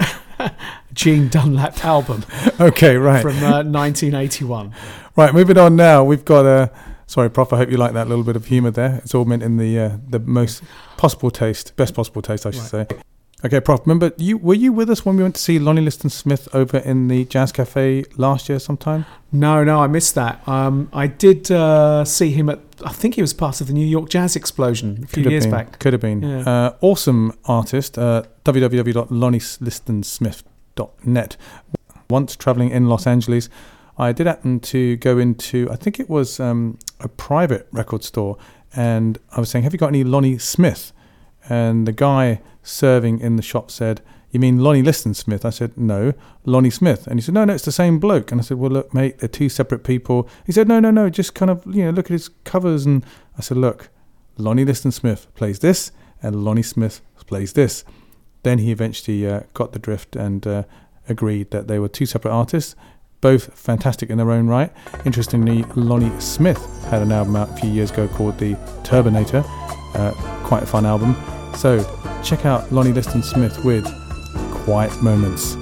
Gene 0.92 1.28
Dunlap 1.28 1.84
album 1.84 2.24
Okay, 2.60 2.96
right. 2.96 3.22
from 3.22 3.36
uh, 3.36 3.62
1981. 3.62 4.74
Right, 5.14 5.32
moving 5.32 5.56
on 5.56 5.76
now. 5.76 6.02
We've 6.02 6.24
got 6.24 6.46
a. 6.46 6.72
Sorry, 7.12 7.28
Prof. 7.28 7.52
I 7.52 7.58
hope 7.58 7.70
you 7.70 7.76
like 7.76 7.92
that 7.92 8.08
little 8.08 8.24
bit 8.24 8.36
of 8.36 8.46
humour 8.46 8.70
there. 8.70 9.02
It's 9.04 9.14
all 9.14 9.26
meant 9.26 9.42
in 9.42 9.58
the 9.58 9.78
uh, 9.78 9.98
the 10.08 10.18
most 10.18 10.62
possible 10.96 11.30
taste, 11.30 11.76
best 11.76 11.94
possible 11.94 12.22
taste, 12.22 12.46
I 12.46 12.52
should 12.52 12.62
say. 12.62 12.86
Okay, 13.44 13.60
Prof. 13.60 13.80
Remember 13.84 14.12
you 14.16 14.38
were 14.38 14.54
you 14.54 14.72
with 14.72 14.88
us 14.88 15.04
when 15.04 15.18
we 15.18 15.22
went 15.22 15.34
to 15.34 15.40
see 15.42 15.58
Lonnie 15.58 15.82
Liston 15.82 16.08
Smith 16.08 16.48
over 16.54 16.78
in 16.78 17.08
the 17.08 17.26
Jazz 17.26 17.52
Cafe 17.52 18.04
last 18.16 18.48
year 18.48 18.58
sometime? 18.58 19.04
No, 19.30 19.62
no, 19.62 19.80
I 19.80 19.88
missed 19.88 20.14
that. 20.14 20.40
Um, 20.48 20.88
I 20.94 21.06
did 21.06 21.50
uh, 21.50 22.06
see 22.06 22.30
him 22.30 22.48
at, 22.48 22.60
I 22.82 22.92
think 22.92 23.16
he 23.16 23.20
was 23.20 23.34
part 23.34 23.60
of 23.60 23.66
the 23.66 23.74
New 23.74 23.86
York 23.86 24.08
Jazz 24.08 24.34
Explosion 24.34 25.04
a 25.04 25.06
few 25.06 25.08
Could 25.08 25.24
have 25.24 25.32
years 25.32 25.44
been. 25.44 25.50
back. 25.50 25.78
Could 25.80 25.92
have 25.92 26.00
been. 26.00 26.22
Yeah. 26.22 26.48
Uh, 26.48 26.76
awesome 26.80 27.34
artist. 27.44 27.98
Uh, 27.98 28.22
www.lonnielistonsmith.net. 28.46 31.36
Once 32.08 32.36
traveling 32.36 32.70
in 32.70 32.88
Los 32.88 33.06
Angeles, 33.06 33.50
I 33.98 34.12
did 34.12 34.26
happen 34.26 34.60
to 34.60 34.96
go 34.96 35.18
into, 35.18 35.68
I 35.70 35.76
think 35.76 36.00
it 36.00 36.08
was 36.08 36.40
um, 36.40 36.78
a 37.02 37.08
private 37.08 37.68
record 37.72 38.04
store, 38.04 38.36
and 38.74 39.18
I 39.32 39.40
was 39.40 39.50
saying, 39.50 39.64
Have 39.64 39.72
you 39.72 39.78
got 39.78 39.88
any 39.88 40.04
Lonnie 40.04 40.38
Smith? 40.38 40.92
And 41.48 41.86
the 41.86 41.92
guy 41.92 42.40
serving 42.62 43.20
in 43.20 43.36
the 43.36 43.42
shop 43.42 43.70
said, 43.70 44.00
You 44.30 44.40
mean 44.40 44.58
Lonnie 44.58 44.82
Liston 44.82 45.14
Smith? 45.14 45.44
I 45.44 45.50
said, 45.50 45.76
No, 45.76 46.12
Lonnie 46.44 46.70
Smith. 46.70 47.06
And 47.06 47.18
he 47.18 47.22
said, 47.22 47.34
No, 47.34 47.44
no, 47.44 47.54
it's 47.54 47.64
the 47.64 47.72
same 47.72 47.98
bloke. 47.98 48.32
And 48.32 48.40
I 48.40 48.44
said, 48.44 48.58
Well, 48.58 48.70
look, 48.70 48.94
mate, 48.94 49.18
they're 49.18 49.28
two 49.28 49.48
separate 49.48 49.84
people. 49.84 50.28
He 50.46 50.52
said, 50.52 50.68
No, 50.68 50.80
no, 50.80 50.90
no, 50.90 51.10
just 51.10 51.34
kind 51.34 51.50
of, 51.50 51.62
you 51.66 51.84
know, 51.84 51.90
look 51.90 52.06
at 52.06 52.12
his 52.12 52.28
covers. 52.44 52.86
And 52.86 53.04
I 53.36 53.42
said, 53.42 53.56
Look, 53.56 53.90
Lonnie 54.38 54.64
Liston 54.64 54.92
Smith 54.92 55.26
plays 55.34 55.58
this, 55.58 55.92
and 56.22 56.44
Lonnie 56.44 56.62
Smith 56.62 57.02
plays 57.26 57.52
this. 57.52 57.84
Then 58.42 58.58
he 58.58 58.72
eventually 58.72 59.26
uh, 59.26 59.42
got 59.54 59.72
the 59.72 59.78
drift 59.78 60.16
and 60.16 60.46
uh, 60.46 60.64
agreed 61.08 61.50
that 61.50 61.68
they 61.68 61.78
were 61.78 61.88
two 61.88 62.06
separate 62.06 62.32
artists, 62.32 62.74
both 63.22 63.58
fantastic 63.58 64.10
in 64.10 64.18
their 64.18 64.30
own 64.30 64.46
right. 64.46 64.70
Interestingly, 65.06 65.62
Lonnie 65.74 66.12
Smith 66.20 66.58
had 66.90 67.00
an 67.00 67.10
album 67.10 67.36
out 67.36 67.48
a 67.48 67.56
few 67.56 67.70
years 67.70 67.90
ago 67.90 68.06
called 68.08 68.38
The 68.38 68.54
Turbanator, 68.82 69.42
uh, 69.94 70.12
quite 70.44 70.64
a 70.64 70.66
fun 70.66 70.84
album. 70.84 71.16
So 71.56 71.82
check 72.22 72.44
out 72.44 72.70
Lonnie 72.70 72.92
Liston 72.92 73.22
Smith 73.22 73.64
with 73.64 73.86
Quiet 74.64 75.02
Moments. 75.02 75.56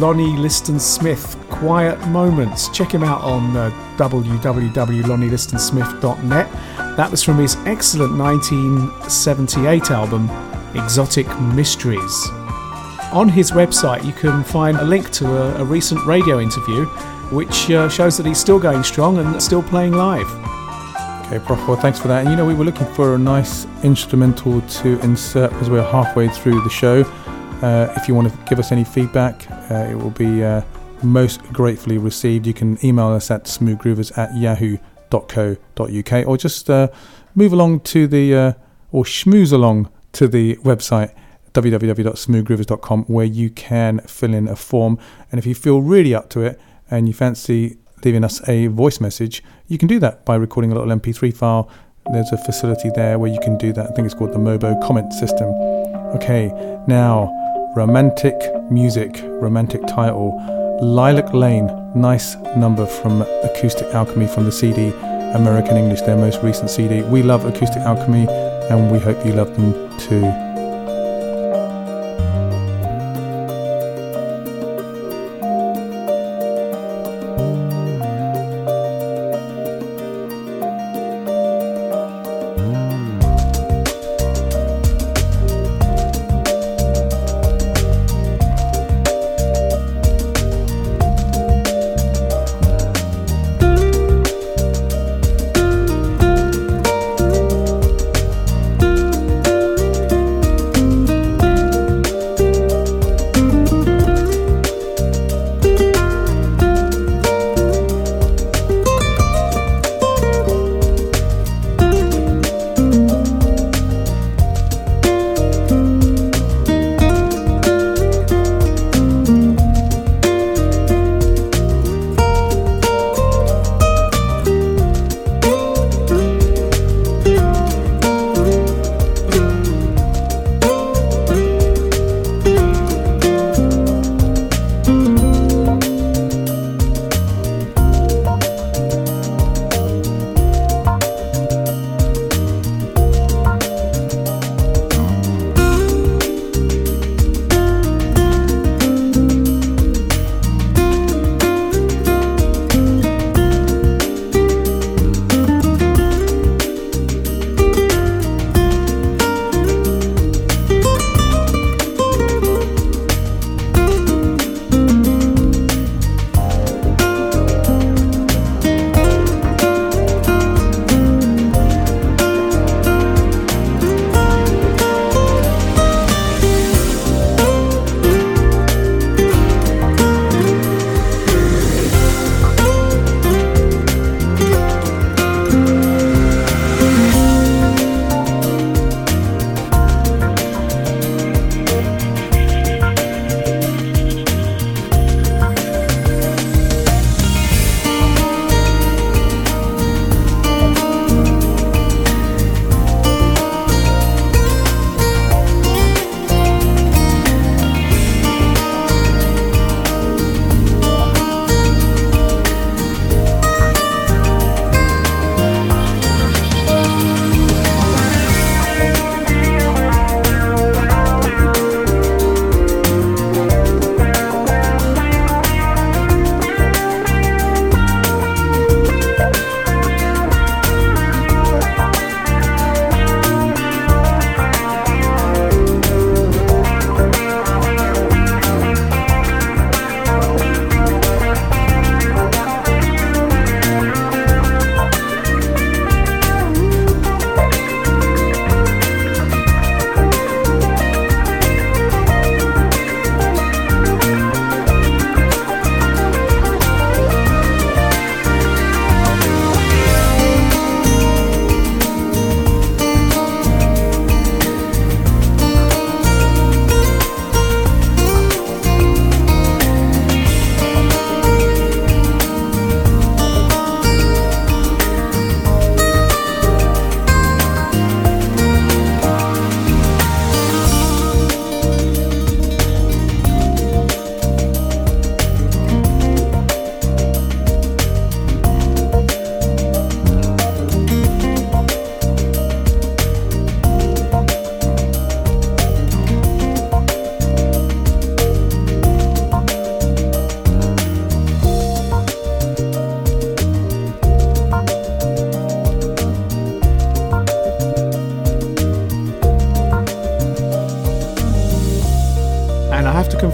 Lonnie 0.00 0.36
Liston 0.36 0.80
Smith, 0.80 1.36
Quiet 1.50 2.00
Moments. 2.08 2.68
Check 2.70 2.92
him 2.92 3.04
out 3.04 3.20
on 3.20 3.54
uh, 3.54 3.70
www.lonnielistonsmith.net. 3.98 6.52
That 6.96 7.10
was 7.10 7.22
from 7.22 7.36
his 7.36 7.56
excellent 7.66 8.16
1978 8.16 9.90
album, 9.90 10.30
Exotic 10.74 11.28
Mysteries. 11.54 12.28
On 13.12 13.28
his 13.28 13.50
website, 13.50 14.02
you 14.04 14.14
can 14.14 14.42
find 14.42 14.78
a 14.78 14.84
link 14.84 15.10
to 15.10 15.26
a, 15.26 15.60
a 15.60 15.64
recent 15.64 16.02
radio 16.06 16.40
interview 16.40 16.86
which 17.30 17.70
uh, 17.70 17.86
shows 17.90 18.16
that 18.16 18.24
he's 18.24 18.38
still 18.38 18.58
going 18.58 18.82
strong 18.82 19.18
and 19.18 19.42
still 19.42 19.62
playing 19.62 19.92
live. 19.92 20.30
Okay, 21.26 21.44
Prof. 21.44 21.68
Well, 21.68 21.76
thanks 21.76 21.98
for 21.98 22.08
that. 22.08 22.20
And 22.20 22.30
you 22.30 22.36
know, 22.36 22.46
we 22.46 22.54
were 22.54 22.64
looking 22.64 22.86
for 22.94 23.16
a 23.16 23.18
nice 23.18 23.66
instrumental 23.84 24.62
to 24.62 24.98
insert 25.00 25.50
because 25.50 25.68
we're 25.68 25.82
halfway 25.82 26.28
through 26.28 26.62
the 26.62 26.70
show. 26.70 27.02
Uh, 27.62 27.92
if 27.96 28.08
you 28.08 28.14
want 28.14 28.32
to 28.32 28.38
give 28.48 28.58
us 28.58 28.72
any 28.72 28.84
feedback, 28.84 29.49
it 29.74 29.94
will 29.94 30.10
be 30.10 30.44
uh, 30.44 30.62
most 31.02 31.42
gratefully 31.52 31.98
received. 31.98 32.46
You 32.46 32.54
can 32.54 32.84
email 32.84 33.08
us 33.08 33.30
at 33.30 33.44
smoothgroovers 33.44 34.16
at 34.18 34.36
yahoo.co.uk 34.36 36.26
or 36.26 36.36
just 36.36 36.70
uh, 36.70 36.88
move 37.34 37.52
along 37.52 37.80
to 37.80 38.06
the, 38.06 38.34
uh, 38.34 38.52
or 38.92 39.04
schmooze 39.04 39.52
along 39.52 39.90
to 40.12 40.28
the 40.28 40.56
website 40.56 41.14
www.smoothgroovers.com 41.52 43.04
where 43.04 43.26
you 43.26 43.50
can 43.50 44.00
fill 44.00 44.34
in 44.34 44.48
a 44.48 44.56
form. 44.56 44.98
And 45.30 45.38
if 45.38 45.46
you 45.46 45.54
feel 45.54 45.80
really 45.80 46.14
up 46.14 46.30
to 46.30 46.42
it 46.42 46.60
and 46.90 47.08
you 47.08 47.14
fancy 47.14 47.78
leaving 48.04 48.24
us 48.24 48.46
a 48.48 48.68
voice 48.68 49.00
message, 49.00 49.42
you 49.66 49.78
can 49.78 49.88
do 49.88 49.98
that 49.98 50.24
by 50.24 50.36
recording 50.36 50.72
a 50.72 50.74
little 50.74 50.90
MP3 50.96 51.36
file. 51.36 51.68
There's 52.12 52.32
a 52.32 52.38
facility 52.38 52.90
there 52.94 53.18
where 53.18 53.30
you 53.30 53.40
can 53.40 53.58
do 53.58 53.72
that. 53.72 53.90
I 53.90 53.92
think 53.92 54.06
it's 54.06 54.14
called 54.14 54.32
the 54.32 54.38
Mobo 54.38 54.80
comment 54.82 55.12
system. 55.12 55.48
Okay, 56.16 56.48
now 56.88 57.39
romantic 57.74 58.34
music, 58.70 59.20
romantic 59.24 59.80
title, 59.86 60.36
Lilac 60.82 61.32
Lane. 61.32 61.68
Nice 61.94 62.36
number 62.56 62.86
from 62.86 63.22
Acoustic 63.22 63.86
Alchemy 63.94 64.26
from 64.26 64.44
the 64.44 64.52
CD 64.52 64.88
American 65.34 65.76
English, 65.76 66.00
their 66.02 66.16
most 66.16 66.42
recent 66.42 66.70
CD. 66.70 67.02
We 67.02 67.22
love 67.22 67.44
Acoustic 67.44 67.82
Alchemy 67.82 68.26
and 68.70 68.90
we 68.90 68.98
hope 68.98 69.24
you 69.24 69.32
love 69.32 69.54
them 69.56 69.98
too. 69.98 70.49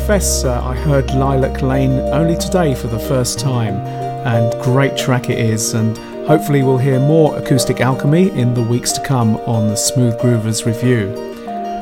Confess 0.07 0.45
uh, 0.45 0.65
I 0.65 0.77
heard 0.77 1.11
Lilac 1.15 1.63
Lane 1.63 1.99
only 2.15 2.37
today 2.37 2.77
for 2.77 2.87
the 2.87 2.99
first 2.99 3.41
time, 3.41 3.75
and 4.25 4.53
great 4.63 4.97
track 4.97 5.31
it 5.31 5.37
is. 5.37 5.75
And 5.75 5.99
Hopefully, 6.29 6.63
we'll 6.63 6.79
hear 6.79 7.01
more 7.01 7.37
acoustic 7.37 7.81
alchemy 7.81 8.31
in 8.31 8.55
the 8.55 8.63
weeks 8.63 8.93
to 8.93 9.03
come 9.03 9.35
on 9.39 9.67
the 9.67 9.77
Smooth 9.77 10.15
Groovers 10.21 10.65
review. 10.65 11.09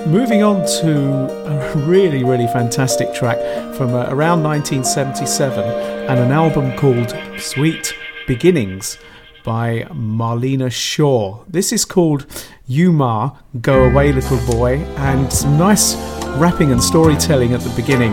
Moving 0.06 0.42
on 0.42 0.64
to 0.80 1.26
a 1.46 1.76
really, 1.86 2.24
really 2.24 2.46
fantastic 2.46 3.12
track 3.12 3.38
from 3.74 3.94
uh, 3.94 4.06
around 4.08 4.42
1977 4.42 5.62
and 6.08 6.18
an 6.18 6.32
album 6.32 6.74
called 6.78 7.14
Sweet 7.38 7.94
Beginnings 8.26 8.96
by 9.44 9.82
Marlena 9.90 10.72
Shaw. 10.72 11.44
This 11.46 11.72
is 11.72 11.84
called 11.84 12.24
You 12.66 12.90
Ma, 12.90 13.36
Go 13.60 13.84
Away 13.84 14.12
Little 14.12 14.40
Boy, 14.46 14.78
and 14.96 15.30
some 15.30 15.58
nice 15.58 15.94
rapping 16.36 16.72
and 16.72 16.82
storytelling 16.82 17.52
at 17.52 17.60
the 17.60 17.70
beginning, 17.76 18.12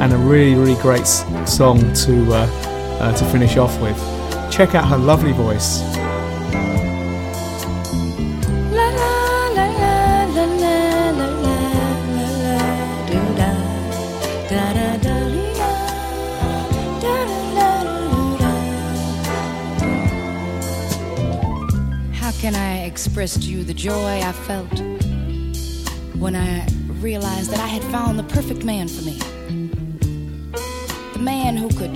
and 0.00 0.12
a 0.12 0.16
really, 0.16 0.54
really 0.54 0.80
great 0.82 1.06
song 1.46 1.78
to, 1.94 2.32
uh, 2.32 2.46
uh, 3.00 3.12
to 3.16 3.24
finish 3.26 3.56
off 3.56 3.80
with. 3.80 3.96
Check 4.50 4.74
out 4.74 4.86
her 4.88 4.98
lovely 4.98 5.32
voice. 5.32 5.80
How 22.14 22.30
can 22.40 22.54
I 22.54 22.84
express 22.84 23.34
to 23.34 23.40
you 23.40 23.64
the 23.64 23.74
joy 23.74 24.20
I 24.20 24.32
felt 24.32 24.80
when 26.18 26.36
I 26.36 26.66
realized 27.02 27.50
that 27.50 27.58
I 27.58 27.66
had 27.66 27.82
found 27.90 28.16
the 28.16 28.22
perfect 28.22 28.64
man 28.64 28.86
for 28.86 29.02
me? 29.02 29.18
The 31.12 31.18
man 31.18 31.56
who 31.56 31.68
could 31.70 31.92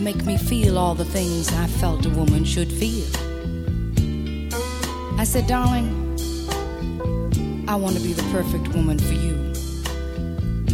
make 0.00 0.24
me 0.24 0.36
feel 0.36 0.78
all 0.78 0.94
the 0.94 1.04
things 1.04 1.52
I 1.52 1.66
felt 1.66 2.06
a 2.06 2.10
woman 2.10 2.44
should 2.44 2.70
feel. 2.70 3.04
I 5.18 5.24
said, 5.24 5.48
darling, 5.48 5.88
I 7.68 7.74
want 7.74 7.96
to 7.96 8.02
be 8.02 8.12
the 8.12 8.22
perfect 8.30 8.68
woman 8.68 8.98
for 9.00 9.14
you. 9.14 9.52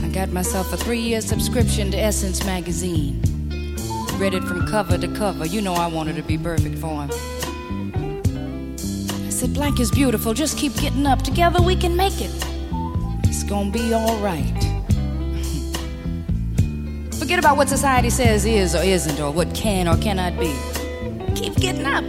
I 0.04 0.08
got 0.08 0.28
myself 0.30 0.72
a 0.74 0.76
three 0.76 1.00
year 1.00 1.22
subscription 1.22 1.90
to 1.92 1.96
Essence 1.98 2.44
magazine. 2.44 3.22
Read 4.18 4.34
it 4.34 4.44
from 4.44 4.66
cover 4.66 4.98
to 4.98 5.08
cover. 5.08 5.46
You 5.46 5.62
know 5.62 5.74
I 5.74 5.86
wanted 5.86 6.16
to 6.16 6.22
be 6.22 6.36
perfect 6.36 6.78
for 6.78 7.04
him. 7.04 7.10
I 9.26 9.30
said, 9.30 9.54
Black 9.54 9.80
is 9.80 9.90
beautiful. 9.90 10.34
Just 10.34 10.58
keep 10.58 10.74
getting 10.76 11.06
up. 11.06 11.22
Together 11.22 11.62
we 11.62 11.74
can 11.74 11.96
make 11.96 12.20
it. 12.20 12.45
Gonna 13.48 13.70
be 13.70 13.94
alright. 13.94 14.44
Forget 17.14 17.38
about 17.38 17.56
what 17.56 17.68
society 17.68 18.10
says 18.10 18.44
is 18.44 18.74
or 18.74 18.82
isn't, 18.82 19.20
or 19.20 19.30
what 19.30 19.54
can 19.54 19.86
or 19.86 19.96
cannot 19.96 20.36
be. 20.38 20.52
Keep 21.36 21.56
getting 21.56 21.86
up. 21.86 22.04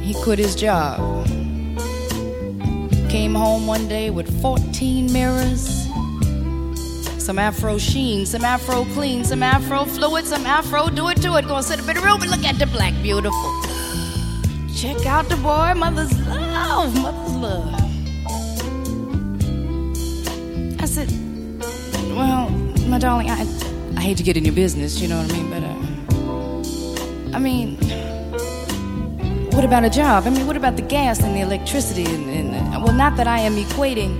He 0.00 0.14
quit 0.22 0.38
his 0.38 0.54
job. 0.54 1.26
Came 3.08 3.34
home 3.34 3.66
one 3.66 3.88
day 3.88 4.10
with 4.10 4.40
14 4.40 5.12
mirrors, 5.12 5.88
some 7.18 7.38
afro 7.38 7.78
sheen, 7.78 8.26
some 8.26 8.44
afro 8.44 8.84
clean, 8.86 9.24
some 9.24 9.42
afro 9.42 9.84
fluid, 9.84 10.26
some 10.26 10.46
afro 10.46 10.88
do 10.88 11.08
it 11.08 11.20
to 11.22 11.36
it. 11.36 11.48
Gonna 11.48 11.62
sit 11.62 11.80
up 11.80 11.88
in 11.88 11.96
the 11.96 12.02
room 12.02 12.22
and 12.22 12.30
look 12.30 12.44
at 12.44 12.58
the 12.58 12.66
black 12.66 12.94
beautiful. 13.02 13.62
Check 14.74 15.04
out 15.06 15.28
the 15.28 15.36
boy, 15.36 15.74
mother's 15.76 16.16
love, 16.26 16.94
mother's 17.00 17.36
love. 17.36 17.83
My 22.94 23.00
darling, 23.00 23.28
I, 23.28 23.40
I 23.96 24.00
hate 24.02 24.18
to 24.18 24.22
get 24.22 24.36
in 24.36 24.44
your 24.44 24.54
business, 24.54 25.00
you 25.00 25.08
know 25.08 25.20
what 25.20 25.28
I 25.28 25.36
mean, 25.36 25.50
but 25.50 25.64
uh, 25.64 27.36
I 27.36 27.40
mean, 27.40 27.76
what 29.50 29.64
about 29.64 29.82
a 29.82 29.90
job? 29.90 30.26
I 30.26 30.30
mean, 30.30 30.46
what 30.46 30.56
about 30.56 30.76
the 30.76 30.82
gas 30.82 31.20
and 31.20 31.34
the 31.34 31.40
electricity? 31.40 32.04
And, 32.04 32.30
and 32.30 32.72
uh, 32.72 32.78
well, 32.78 32.92
not 32.92 33.16
that 33.16 33.26
I 33.26 33.40
am 33.40 33.56
equating 33.56 34.14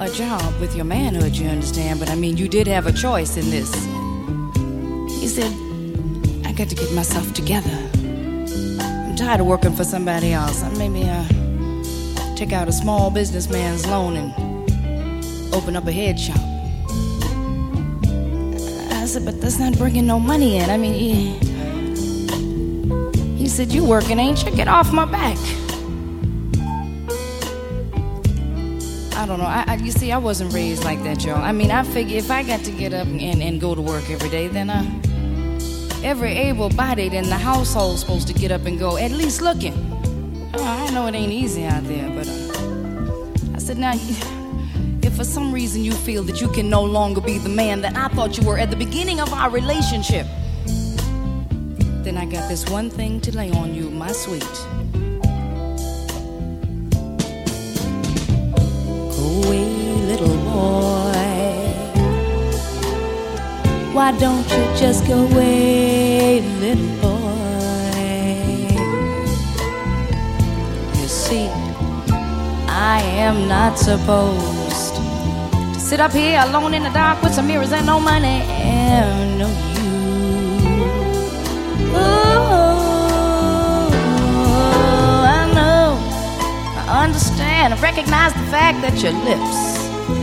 a 0.00 0.12
job 0.12 0.42
with 0.60 0.74
your 0.74 0.84
manhood, 0.84 1.36
you 1.36 1.46
understand, 1.46 2.00
but 2.00 2.10
I 2.10 2.16
mean, 2.16 2.36
you 2.36 2.48
did 2.48 2.66
have 2.66 2.88
a 2.88 2.92
choice 2.92 3.36
in 3.36 3.48
this. 3.50 3.72
He 5.20 5.28
said, 5.28 5.52
I 6.44 6.52
got 6.52 6.68
to 6.70 6.74
get 6.74 6.92
myself 6.94 7.32
together. 7.32 7.78
I'm 8.80 9.14
tired 9.14 9.38
of 9.38 9.46
working 9.46 9.72
for 9.72 9.84
somebody 9.84 10.32
else. 10.32 10.64
Uh, 10.64 10.70
Maybe 10.70 11.08
uh, 11.08 12.34
take 12.34 12.52
out 12.52 12.66
a 12.66 12.72
small 12.72 13.12
businessman's 13.12 13.86
loan 13.86 14.16
and 14.16 15.54
open 15.54 15.76
up 15.76 15.86
a 15.86 15.92
head 15.92 16.18
shop. 16.18 16.53
I 19.14 19.18
said, 19.18 19.26
but 19.26 19.40
that's 19.40 19.60
not 19.60 19.78
bringing 19.78 20.08
no 20.08 20.18
money 20.18 20.56
in. 20.56 20.68
I 20.68 20.76
mean, 20.76 20.92
he, 20.92 21.34
he 23.36 23.46
said, 23.48 23.70
You 23.70 23.84
working, 23.84 24.18
ain't 24.18 24.44
you? 24.44 24.50
Get 24.50 24.66
off 24.66 24.92
my 24.92 25.04
back. 25.04 25.38
I 29.16 29.24
don't 29.24 29.38
know. 29.38 29.46
I, 29.46 29.64
I, 29.68 29.74
you 29.76 29.92
see, 29.92 30.10
I 30.10 30.18
wasn't 30.18 30.52
raised 30.52 30.82
like 30.82 31.00
that, 31.04 31.24
y'all. 31.24 31.36
I 31.36 31.52
mean, 31.52 31.70
I 31.70 31.84
figure 31.84 32.18
if 32.18 32.28
I 32.28 32.42
got 32.42 32.64
to 32.64 32.72
get 32.72 32.92
up 32.92 33.06
and, 33.06 33.40
and 33.40 33.60
go 33.60 33.76
to 33.76 33.80
work 33.80 34.10
every 34.10 34.30
day, 34.30 34.48
then 34.48 34.68
uh, 34.68 34.82
every 36.02 36.32
able-bodied 36.32 37.12
in 37.12 37.28
the 37.28 37.38
household's 37.38 38.00
supposed 38.00 38.26
to 38.26 38.34
get 38.34 38.50
up 38.50 38.66
and 38.66 38.80
go, 38.80 38.96
at 38.96 39.12
least 39.12 39.40
looking. 39.40 39.74
Oh, 40.54 40.64
I 40.64 40.90
know 40.90 41.06
it 41.06 41.14
ain't 41.14 41.30
easy 41.30 41.66
out 41.66 41.84
there, 41.84 42.10
but 42.10 42.26
uh, 42.26 43.54
I 43.54 43.58
said, 43.58 43.78
now, 43.78 43.92
for 45.24 45.30
some 45.30 45.52
reason 45.52 45.82
you 45.84 45.92
feel 45.92 46.22
that 46.22 46.40
you 46.40 46.48
can 46.48 46.68
no 46.68 46.82
longer 46.82 47.20
be 47.20 47.38
the 47.38 47.48
man 47.48 47.80
that 47.80 47.96
I 47.96 48.08
thought 48.08 48.36
you 48.36 48.46
were 48.46 48.58
at 48.58 48.70
the 48.70 48.76
beginning 48.76 49.20
of 49.20 49.32
our 49.32 49.48
relationship, 49.48 50.26
then 52.04 52.16
I 52.18 52.26
got 52.26 52.48
this 52.48 52.68
one 52.68 52.90
thing 52.90 53.20
to 53.22 53.34
lay 53.34 53.50
on 53.52 53.74
you, 53.74 53.90
my 53.90 54.12
sweet. 54.12 54.42
Go 59.16 59.24
away, 59.44 59.64
little 60.10 60.36
boy. 60.44 61.12
Why 63.94 64.12
don't 64.18 64.48
you 64.50 64.64
just 64.76 65.06
go 65.06 65.26
away, 65.26 66.40
little 66.60 67.00
boy? 67.00 67.94
You 71.00 71.08
see, 71.08 71.48
I 72.68 73.00
am 73.00 73.48
not 73.48 73.78
supposed 73.78 74.63
sit 75.84 76.00
up 76.00 76.12
here 76.12 76.40
alone 76.40 76.72
in 76.72 76.82
the 76.82 76.88
dark 76.90 77.22
with 77.22 77.34
some 77.34 77.46
mirrors 77.46 77.70
and 77.70 77.84
no 77.84 78.00
money 78.00 78.40
and 78.48 79.38
no 79.38 79.46
you. 79.46 79.84
Ooh, 81.92 82.00
I 85.28 85.44
know, 85.54 85.98
I 86.88 87.04
understand, 87.04 87.74
I 87.74 87.76
recognize 87.82 88.32
the 88.32 88.46
fact 88.50 88.80
that 88.80 89.02
your 89.02 89.12
lips, 89.28 89.78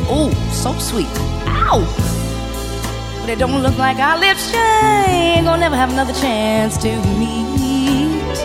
ooh, 0.10 0.34
so 0.52 0.74
sweet, 0.80 1.08
ow, 1.46 1.86
but 3.22 3.30
it 3.30 3.38
don't 3.38 3.62
look 3.62 3.78
like 3.78 4.00
our 4.00 4.18
lips. 4.18 4.52
Yeah, 4.52 5.06
ain't 5.06 5.46
gonna 5.46 5.60
never 5.60 5.76
have 5.76 5.92
another 5.92 6.14
chance 6.14 6.76
to 6.80 6.90
meet. 7.20 8.36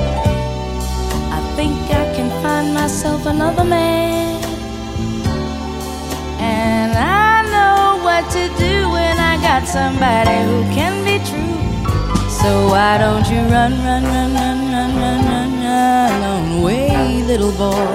I 1.33 1.41
think 1.57 1.77
I 1.91 2.14
can 2.14 2.29
find 2.43 2.75
myself 2.75 3.25
another 3.25 3.64
man, 3.64 4.45
and 6.39 6.76
what 8.17 8.31
to 8.33 8.49
do 8.59 8.75
when 8.97 9.19
I 9.19 9.37
got 9.49 9.69
somebody 9.69 10.37
who 10.49 10.59
can 10.79 10.95
be 11.05 11.17
true. 11.29 11.57
So 12.41 12.51
why 12.73 12.97
don't 12.97 13.27
you 13.33 13.41
run, 13.55 13.73
run, 13.87 14.05
run, 14.05 14.33
run, 14.33 14.59
run, 14.75 14.91
run, 15.03 15.21
run, 15.31 15.51
run 15.67 16.23
on 16.33 16.45
away, 16.59 17.23
little 17.31 17.53
boy? 17.64 17.89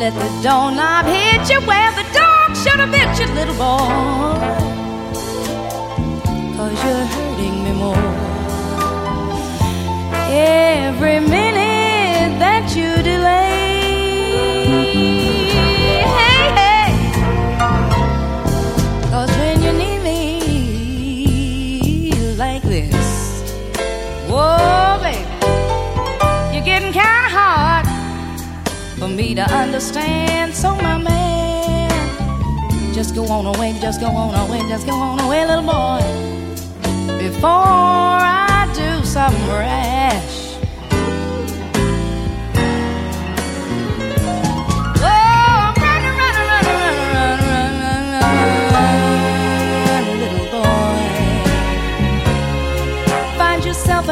Let 0.00 0.14
the 0.22 0.30
doorknob 0.44 1.06
hit 1.06 1.42
you 1.50 1.60
where 1.70 1.90
the 2.00 2.06
dog 2.20 2.48
should 2.62 2.78
have 2.82 2.92
bit 2.96 3.10
you, 3.18 3.26
little 3.34 3.58
boy. 3.66 4.38
Cause 6.56 6.76
you're 6.84 7.06
hurting 7.14 7.56
me 7.64 7.72
more. 7.82 8.10
Every 10.30 11.18
minute 11.18 12.38
that 12.38 12.64
you 12.76 13.02
delay. 13.02 13.27
Whoa, 24.38 24.98
baby, 25.02 25.26
you're 26.54 26.64
getting 26.64 26.92
kinda 26.92 27.28
hard 27.38 27.86
for 28.98 29.08
me 29.08 29.34
to 29.34 29.42
understand. 29.62 30.54
So, 30.54 30.74
my 30.76 30.96
man, 30.98 31.90
just 32.94 33.14
go 33.14 33.24
on 33.26 33.46
away, 33.46 33.70
just 33.80 34.00
go 34.00 34.06
on 34.06 34.34
away, 34.44 34.60
just 34.68 34.86
go 34.86 34.94
on 34.94 35.18
away, 35.20 35.46
little 35.46 35.68
boy, 35.76 36.02
before 37.18 38.20
I 38.22 38.70
do 38.74 39.04
something 39.04 39.48
rash. 39.48 40.37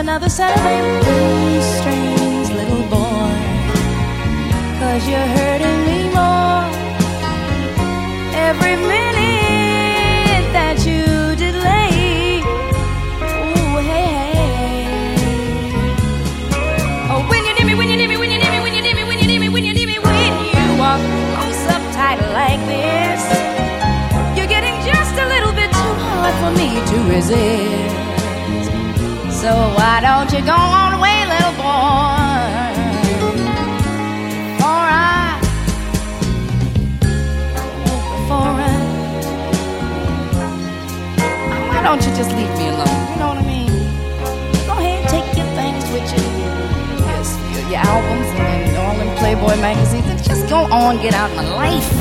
Another 0.09 0.29
set 0.29 0.57
of 0.57 0.65
apron 0.65 1.63
strings, 1.79 2.49
little 2.53 2.85
boy. 2.95 3.35
Cause 4.79 5.03
you're 5.11 5.31
hurting 5.39 5.81
me 5.89 6.01
more 6.15 6.63
every 8.47 8.77
minute 8.77 10.47
that 10.55 10.77
you 10.87 11.03
delay. 11.35 12.39
Ooh, 13.19 13.83
hey, 13.91 14.07
hey. 14.15 14.87
Oh, 17.11 17.27
when 17.29 17.45
you 17.45 17.53
need 17.59 17.67
me, 17.67 17.75
when 17.75 17.89
you 17.91 17.97
need 17.97 18.07
me, 18.07 18.17
when 18.17 18.31
you 18.31 18.39
need 18.39 18.53
me, 18.53 18.61
when 18.63 18.75
you 18.75 18.83
need 18.83 18.95
me, 18.95 19.03
when 19.03 19.19
you 19.19 19.27
need 19.27 19.41
me, 19.41 19.49
when 19.49 19.65
you 19.65 19.75
need 19.75 19.87
me, 19.87 19.99
when 19.99 20.15
you 20.23 20.79
walk 20.79 21.03
close 21.35 21.67
up 21.75 21.83
tight 21.99 22.23
like 22.31 22.63
this, 22.71 23.23
you're 24.39 24.47
getting 24.55 24.77
just 24.87 25.15
a 25.19 25.27
little 25.27 25.53
bit 25.53 25.69
too 25.73 25.95
hard 26.07 26.35
for 26.39 26.53
me 26.55 26.69
to 26.91 26.97
resist. 27.13 27.96
So 29.47 29.55
why 29.55 30.01
don't 30.01 30.27
you 30.33 30.45
go 30.45 30.51
on 30.51 30.95
away, 30.95 31.25
little 31.25 31.55
boy? 31.55 32.67
Before 34.51 34.91
I, 34.91 35.39
why 41.71 41.81
don't 41.85 42.03
you 42.03 42.11
just 42.17 42.33
leave 42.35 42.51
me 42.59 42.67
alone? 42.75 42.91
You 43.13 43.17
know 43.21 43.29
what 43.29 43.39
I 43.39 43.47
mean? 43.47 43.71
Go 44.67 44.73
ahead, 44.73 44.99
and 44.99 45.09
take 45.15 45.37
your 45.39 45.47
things 45.55 45.85
with 45.95 46.11
you, 46.11 46.25
your, 47.07 47.23
your, 47.55 47.71
your 47.71 47.83
albums 47.87 48.27
and 48.41 48.77
all 48.79 48.97
them 48.97 49.17
Playboy 49.19 49.61
magazines, 49.61 50.07
and 50.07 50.19
just 50.25 50.49
go 50.49 50.65
on, 50.73 50.97
get 51.01 51.15
out 51.15 51.31
of 51.31 51.37
my 51.37 51.55
life. 51.55 51.93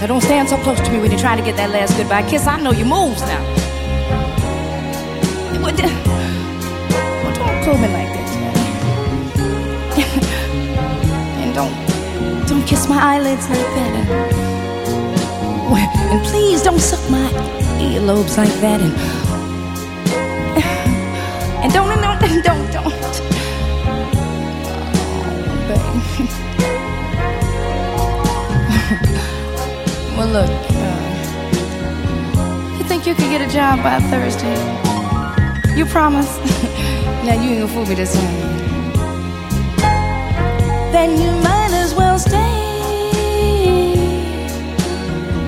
Now 0.00 0.06
don't 0.06 0.22
stand 0.22 0.48
so 0.48 0.56
close 0.56 0.80
to 0.80 0.90
me 0.90 1.00
when 1.00 1.10
you're 1.10 1.20
trying 1.20 1.36
to 1.36 1.44
get 1.44 1.56
that 1.58 1.68
last 1.68 1.98
goodbye 1.98 2.22
kiss. 2.30 2.46
I 2.46 2.58
know 2.62 2.72
your 2.72 2.86
moves 2.86 3.20
now. 3.20 3.57
Don't 7.68 7.82
me 7.82 7.88
like 7.88 8.08
Jack. 8.32 8.56
and 11.42 11.54
don't 11.54 11.74
don't 12.48 12.66
kiss 12.66 12.88
my 12.88 12.98
eyelids 12.98 13.46
like 13.50 13.68
that. 13.76 13.92
And, 13.94 14.08
and 16.10 16.24
please 16.24 16.62
don't 16.62 16.80
suck 16.80 17.10
my 17.10 17.30
earlobes 17.78 18.38
like 18.38 18.54
that. 18.64 18.80
And 18.80 18.94
and 21.62 21.70
don't 21.74 21.88
don't 22.00 22.18
don't 22.20 22.42
don't. 22.42 22.72
don't. 22.72 22.94
Oh, 25.70 25.94
well, 30.16 30.28
look. 30.28 30.50
Uh, 30.72 31.00
you 32.78 32.84
think 32.84 33.06
you 33.06 33.14
could 33.14 33.28
get 33.28 33.42
a 33.42 33.48
job 33.52 33.82
by 33.82 34.00
Thursday? 34.08 34.56
You 35.76 35.84
promise? 35.84 36.38
now 37.24 37.34
you 37.34 37.50
ain't 37.50 37.60
gonna 37.60 37.72
fool 37.72 37.86
me 37.86 37.94
this 37.94 38.14
time. 38.14 38.58
Then 40.92 41.20
you 41.20 41.30
might 41.42 41.70
as 41.72 41.94
well 41.94 42.18
stay. 42.18 42.30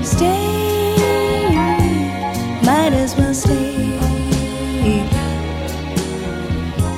Stay. 0.03 0.95
Might 2.63 2.93
as 2.93 3.17
well 3.17 3.35
stay. 3.35 3.99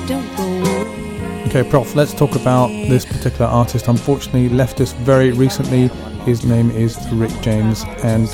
Don't 0.07 0.37
go 0.37 0.43
away. 0.43 1.43
Okay, 1.47 1.63
Prof, 1.69 1.95
let's 1.95 2.13
talk 2.13 2.35
about 2.35 2.67
this 2.67 3.05
particular 3.05 3.45
artist. 3.45 3.87
Unfortunately, 3.87 4.49
left 4.49 4.81
us 4.81 4.91
very 4.93 5.31
recently. 5.31 5.87
His 6.25 6.43
name 6.45 6.69
is 6.71 6.97
Rick 7.13 7.31
James, 7.41 7.83
and 8.03 8.27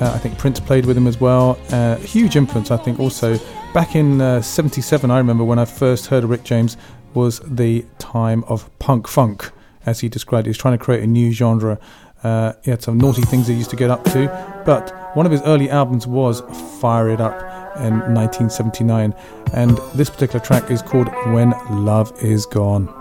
uh, 0.00 0.12
I 0.14 0.18
think 0.18 0.38
Prince 0.38 0.60
played 0.60 0.86
with 0.86 0.96
him 0.96 1.06
as 1.06 1.20
well. 1.20 1.58
Uh, 1.70 1.96
huge 1.96 2.36
influence, 2.36 2.70
I 2.70 2.76
think, 2.76 3.00
also. 3.00 3.38
Back 3.72 3.94
in 3.94 4.20
uh, 4.20 4.42
77, 4.42 5.12
I 5.12 5.18
remember 5.18 5.44
when 5.44 5.60
I 5.60 5.64
first 5.64 6.06
heard 6.06 6.24
of 6.24 6.30
Rick 6.30 6.42
James, 6.42 6.76
was 7.14 7.40
the 7.46 7.86
time 8.00 8.42
of 8.48 8.68
punk 8.80 9.06
funk, 9.06 9.52
as 9.86 10.00
he 10.00 10.08
described 10.08 10.46
it. 10.46 10.48
He 10.48 10.50
was 10.50 10.58
trying 10.58 10.76
to 10.76 10.84
create 10.84 11.04
a 11.04 11.06
new 11.06 11.30
genre. 11.30 11.78
Uh, 12.24 12.54
he 12.64 12.72
had 12.72 12.82
some 12.82 12.98
naughty 12.98 13.22
things 13.22 13.46
he 13.46 13.54
used 13.54 13.70
to 13.70 13.76
get 13.76 13.88
up 13.88 14.02
to, 14.06 14.26
but 14.66 15.16
one 15.16 15.24
of 15.24 15.30
his 15.30 15.40
early 15.42 15.70
albums 15.70 16.04
was 16.04 16.40
Fire 16.80 17.10
It 17.10 17.20
Up 17.20 17.40
in 17.76 18.00
1979, 18.12 19.14
and 19.52 19.78
this 19.94 20.10
particular 20.10 20.44
track 20.44 20.68
is 20.68 20.82
called 20.82 21.06
When 21.32 21.50
Love 21.70 22.12
Is 22.24 22.46
Gone. 22.46 22.99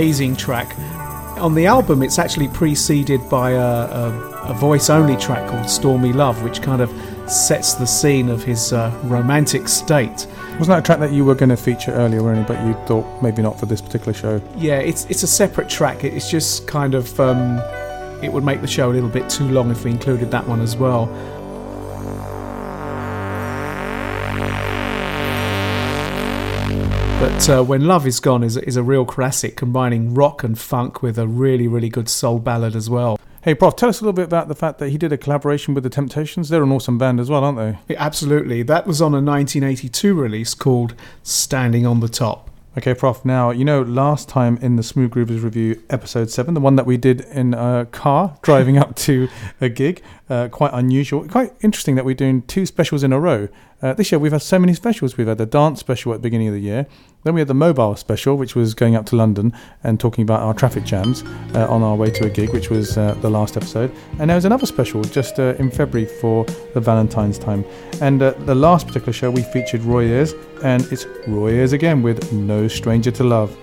Amazing 0.00 0.34
track. 0.34 0.78
On 1.38 1.54
the 1.54 1.66
album, 1.66 2.02
it's 2.02 2.18
actually 2.18 2.48
preceded 2.48 3.20
by 3.28 3.50
a, 3.50 3.60
a, 3.60 4.42
a 4.44 4.54
voice 4.54 4.88
only 4.88 5.14
track 5.18 5.46
called 5.50 5.68
Stormy 5.68 6.14
Love, 6.14 6.42
which 6.42 6.62
kind 6.62 6.80
of 6.80 6.90
sets 7.30 7.74
the 7.74 7.86
scene 7.86 8.30
of 8.30 8.42
his 8.42 8.72
uh, 8.72 8.98
romantic 9.04 9.68
state. 9.68 10.26
Wasn't 10.58 10.68
that 10.68 10.78
a 10.78 10.82
track 10.82 11.00
that 11.00 11.12
you 11.12 11.26
were 11.26 11.34
going 11.34 11.50
to 11.50 11.56
feature 11.56 11.92
earlier, 11.92 12.22
Ernie, 12.22 12.44
but 12.44 12.66
you 12.66 12.72
thought 12.86 13.22
maybe 13.22 13.42
not 13.42 13.60
for 13.60 13.66
this 13.66 13.82
particular 13.82 14.14
show? 14.14 14.40
Yeah, 14.56 14.78
it's, 14.78 15.04
it's 15.10 15.22
a 15.22 15.26
separate 15.26 15.68
track. 15.68 16.02
It's 16.02 16.30
just 16.30 16.66
kind 16.66 16.94
of. 16.94 17.20
Um, 17.20 17.60
it 18.22 18.30
would 18.30 18.44
make 18.44 18.60
the 18.60 18.66
show 18.66 18.90
a 18.90 18.92
little 18.92 19.08
bit 19.08 19.30
too 19.30 19.48
long 19.48 19.70
if 19.70 19.84
we 19.84 19.90
included 19.90 20.30
that 20.30 20.46
one 20.46 20.60
as 20.60 20.76
well. 20.76 21.08
But 27.40 27.48
uh, 27.48 27.64
When 27.64 27.86
Love 27.86 28.06
Is 28.06 28.20
Gone 28.20 28.42
is, 28.42 28.58
is 28.58 28.76
a 28.76 28.82
real 28.82 29.06
classic, 29.06 29.56
combining 29.56 30.12
rock 30.12 30.44
and 30.44 30.58
funk 30.58 31.00
with 31.00 31.18
a 31.18 31.26
really, 31.26 31.66
really 31.66 31.88
good 31.88 32.06
soul 32.06 32.38
ballad 32.38 32.76
as 32.76 32.90
well. 32.90 33.18
Hey, 33.40 33.54
Prof, 33.54 33.76
tell 33.76 33.88
us 33.88 34.02
a 34.02 34.04
little 34.04 34.12
bit 34.12 34.26
about 34.26 34.48
the 34.48 34.54
fact 34.54 34.78
that 34.78 34.90
he 34.90 34.98
did 34.98 35.10
a 35.10 35.16
collaboration 35.16 35.72
with 35.72 35.82
the 35.82 35.88
Temptations. 35.88 36.50
They're 36.50 36.62
an 36.62 36.70
awesome 36.70 36.98
band 36.98 37.18
as 37.18 37.30
well, 37.30 37.42
aren't 37.42 37.56
they? 37.56 37.78
Yeah, 37.94 38.04
absolutely. 38.04 38.62
That 38.64 38.86
was 38.86 39.00
on 39.00 39.12
a 39.12 39.22
1982 39.22 40.12
release 40.12 40.52
called 40.52 40.94
Standing 41.22 41.86
on 41.86 42.00
the 42.00 42.10
Top. 42.10 42.50
Okay, 42.76 42.92
Prof. 42.92 43.24
Now, 43.24 43.50
you 43.50 43.64
know, 43.64 43.80
last 43.80 44.28
time 44.28 44.58
in 44.58 44.76
the 44.76 44.82
Smooth 44.82 45.12
Groovers 45.12 45.42
review, 45.42 45.82
episode 45.88 46.30
seven, 46.30 46.52
the 46.52 46.60
one 46.60 46.76
that 46.76 46.84
we 46.84 46.98
did 46.98 47.22
in 47.22 47.54
a 47.54 47.86
car 47.90 48.36
driving 48.42 48.76
up 48.76 48.96
to 48.96 49.30
a 49.62 49.70
gig, 49.70 50.02
uh, 50.30 50.48
quite 50.48 50.70
unusual, 50.72 51.28
quite 51.28 51.52
interesting 51.60 51.96
that 51.96 52.04
we're 52.04 52.14
doing 52.14 52.42
two 52.42 52.64
specials 52.64 53.02
in 53.02 53.12
a 53.12 53.20
row. 53.20 53.48
Uh, 53.82 53.92
this 53.94 54.12
year, 54.12 54.18
we've 54.18 54.32
had 54.32 54.42
so 54.42 54.58
many 54.58 54.72
specials. 54.74 55.16
We've 55.16 55.26
had 55.26 55.38
the 55.38 55.46
dance 55.46 55.80
special 55.80 56.12
at 56.12 56.16
the 56.16 56.22
beginning 56.22 56.48
of 56.48 56.54
the 56.54 56.60
year, 56.60 56.86
then 57.24 57.34
we 57.34 57.40
had 57.40 57.48
the 57.48 57.54
mobile 57.54 57.96
special, 57.96 58.36
which 58.36 58.54
was 58.54 58.72
going 58.74 58.96
up 58.96 59.04
to 59.06 59.16
London 59.16 59.52
and 59.82 60.00
talking 60.00 60.22
about 60.22 60.40
our 60.40 60.54
traffic 60.54 60.84
jams 60.84 61.22
uh, 61.54 61.66
on 61.68 61.82
our 61.82 61.94
way 61.94 62.10
to 62.10 62.24
a 62.24 62.30
gig, 62.30 62.52
which 62.52 62.70
was 62.70 62.96
uh, 62.96 63.14
the 63.20 63.28
last 63.28 63.56
episode. 63.56 63.92
And 64.18 64.30
there 64.30 64.36
was 64.36 64.46
another 64.46 64.66
special 64.66 65.02
just 65.02 65.38
uh, 65.38 65.54
in 65.58 65.70
February 65.70 66.08
for 66.20 66.44
the 66.74 66.80
Valentine's 66.80 67.38
time. 67.38 67.64
And 68.00 68.22
uh, 68.22 68.30
the 68.30 68.54
last 68.54 68.86
particular 68.86 69.12
show, 69.12 69.30
we 69.30 69.42
featured 69.42 69.82
Roy 69.82 70.06
Ayers, 70.06 70.32
and 70.62 70.82
it's 70.90 71.06
Roy 71.26 71.54
Ayers 71.54 71.72
again 71.72 72.02
with 72.02 72.32
No 72.32 72.68
Stranger 72.68 73.10
to 73.10 73.24
Love. 73.24 73.54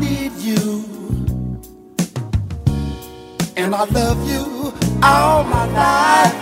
Need 0.00 0.32
you. 0.32 0.84
And 3.56 3.74
I 3.74 3.84
love 3.84 4.20
you 4.28 4.72
all 5.02 5.44
my 5.44 5.66
life. 5.66 6.36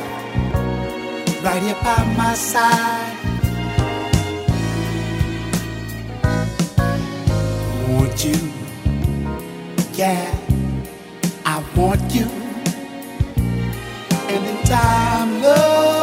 Right 1.44 1.62
here 1.62 1.76
by 1.82 2.14
my 2.16 2.34
side. 2.34 3.16
Want 7.88 8.24
you, 8.24 8.52
yeah, 9.94 10.34
I 11.44 11.62
want 11.76 12.14
you. 12.14 12.28
And 14.32 14.46
in 14.46 14.64
time, 14.64 15.42
love 15.42 15.93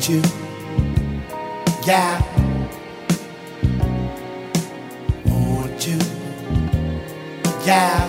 Want 0.00 0.08
you, 0.08 0.22
yeah. 1.86 2.22
Want 5.26 5.86
you, 5.86 5.98
yeah. 7.66 8.08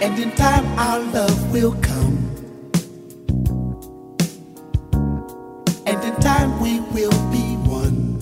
And 0.00 0.18
in 0.18 0.30
time, 0.32 0.64
our 0.78 1.00
love 1.12 1.52
will 1.52 1.74
come. 1.82 2.16
And 5.84 6.02
in 6.02 6.14
time, 6.22 6.58
we 6.58 6.80
will 6.80 7.20
be 7.30 7.56
one. 7.68 8.16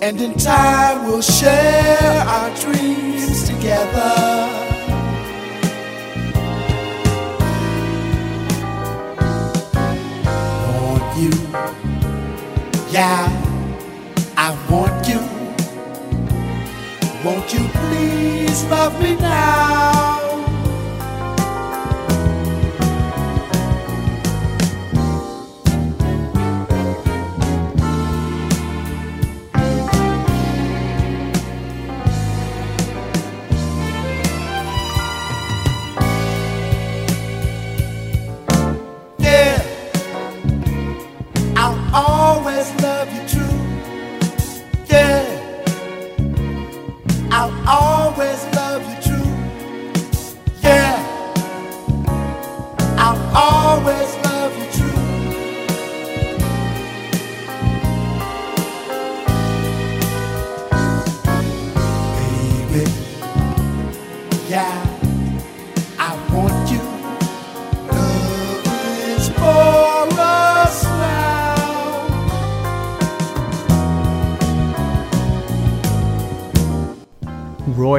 And 0.00 0.18
in 0.18 0.32
time, 0.38 1.04
we'll 1.04 1.20
share 1.20 2.24
our 2.26 2.56
dreams 2.56 3.46
together. 3.46 4.71
You. 11.22 11.30
Yeah, 12.90 13.28
I 14.36 14.48
want 14.70 15.08
you. 15.08 15.20
Won't 17.24 17.54
you 17.54 17.60
please 17.78 18.64
love 18.64 19.00
me 19.00 19.14
now? 19.16 20.21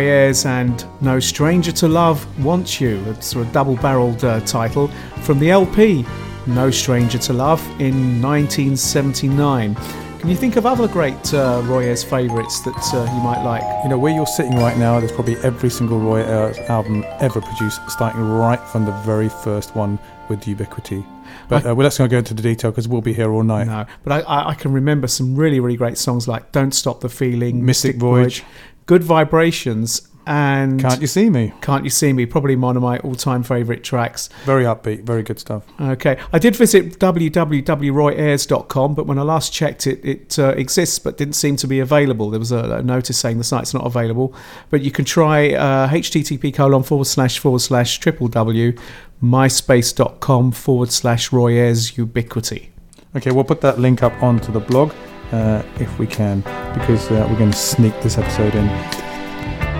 Roy 0.04 0.45
and 0.45 0.86
No 1.01 1.20
Stranger 1.20 1.72
to 1.72 1.88
Love 1.88 2.20
Wants 2.43 2.82
You. 2.82 3.01
It's 3.08 3.28
sort 3.28 3.47
of 3.47 3.54
double 3.54 3.78
barreled 3.78 4.24
uh, 4.26 4.41
title 4.41 4.89
from 5.22 5.39
the 5.39 5.49
LP 5.49 6.06
No 6.45 6.70
Stranger 6.72 7.18
to 7.20 7.34
Love 7.34 7.62
in 7.80 8.22
1979. 8.22 9.76
Can 10.20 10.30
you 10.30 10.36
think 10.36 10.56
of 10.58 10.66
other 10.66 10.88
great 10.88 11.34
uh, 11.34 11.62
Roy 11.66 11.84
Ayers 11.84 12.04
favourites 12.04 12.62
that 12.64 12.93
uh, 12.93 13.04
you 13.14 13.22
might 13.22 13.43
like? 13.43 13.64
You 13.84 13.89
know, 13.89 13.97
where 13.97 14.14
you're 14.14 14.26
sitting 14.26 14.58
right 14.58 14.78
now, 14.78 14.99
there's 14.99 15.12
probably 15.12 15.38
every 15.38 15.70
single 15.70 15.99
Roy 15.99 16.22
Ayers 16.22 16.58
album 16.70 17.06
ever 17.20 17.39
produced, 17.39 17.80
starting 17.89 18.22
right 18.22 18.60
from 18.60 18.86
the 18.86 18.93
very 19.04 19.30
first 19.30 19.76
one 19.76 19.99
with 20.30 20.47
Ubiquity. 20.47 21.06
But 21.47 21.66
uh, 21.66 21.76
well, 21.76 21.84
let's 21.84 21.99
not 21.99 22.10
go 22.10 22.18
into 22.18 22.34
the 22.34 22.41
detail 22.41 22.72
because 22.72 22.88
we'll 22.88 23.01
be 23.01 23.14
here 23.14 23.32
all 23.32 23.43
night. 23.43 23.68
No, 23.68 23.86
but 24.04 24.14
I, 24.14 24.20
I, 24.22 24.49
I 24.49 24.54
can 24.56 24.72
remember 24.72 25.08
some 25.08 25.36
really, 25.36 25.60
really 25.60 25.78
great 25.78 25.97
songs 25.97 26.28
like 26.28 26.51
Don't 26.51 26.74
Stop 26.74 27.01
the 27.01 27.10
Feeling, 27.10 27.66
Mystic 27.66 27.97
Voyage. 27.97 28.43
Good 28.86 29.03
Vibrations, 29.03 30.07
and 30.25 30.79
Can't 30.79 31.01
you 31.01 31.07
see 31.07 31.29
me? 31.29 31.53
Can't 31.61 31.84
You 31.84 31.89
See 31.89 32.13
Me, 32.13 32.25
probably 32.25 32.55
one 32.55 32.77
of 32.77 32.84
my 32.84 32.97
all 32.99 33.15
time 33.15 33.43
favourite 33.43 33.84
tracks. 33.84 34.29
Very 34.45 34.63
upbeat, 34.63 35.03
very 35.03 35.21
good 35.21 35.38
stuff. 35.39 35.65
Okay, 35.79 36.17
I 36.31 36.39
did 36.39 36.55
visit 36.55 36.97
www.royayers.com, 36.99 38.95
but 38.95 39.05
when 39.05 39.19
I 39.19 39.23
last 39.23 39.51
checked 39.51 39.86
it, 39.86 39.99
it 40.05 40.39
uh, 40.39 40.53
exists 40.55 40.97
but 40.99 41.17
didn't 41.17 41.34
seem 41.34 41.57
to 41.57 41.67
be 41.67 41.79
available. 41.79 42.29
There 42.29 42.39
was 42.39 42.53
a, 42.53 42.77
a 42.77 42.84
notice 42.84 43.17
saying 43.17 43.38
the 43.38 43.43
site's 43.43 43.73
not 43.73 43.86
available, 43.86 44.34
but 44.69 44.81
you 44.81 44.91
can 44.91 45.03
try 45.05 45.53
uh, 45.53 45.89
http 45.89 46.53
colon 46.53 46.84
forward 46.84 47.07
slash 47.07 47.39
forward 47.39 47.59
slash 47.59 47.99
triple 47.99 48.29
w 48.29 48.77
myspace.com 49.21 50.51
forward 50.51 50.91
slash 50.91 51.31
Roy 51.31 51.53
Ayers 51.53 51.97
Ubiquity. 51.97 52.71
Okay, 53.15 53.31
we'll 53.31 53.45
put 53.45 53.61
that 53.61 53.79
link 53.79 54.03
up 54.03 54.21
onto 54.21 54.51
the 54.51 54.59
blog 54.59 54.91
uh, 55.34 55.63
if 55.79 55.97
we 55.97 56.05
can, 56.05 56.41
because 56.73 57.09
uh, 57.11 57.27
we're 57.29 57.38
going 57.38 57.51
to 57.51 57.57
sneak 57.57 57.99
this 58.01 58.17
episode 58.17 58.53
in. 58.55 58.67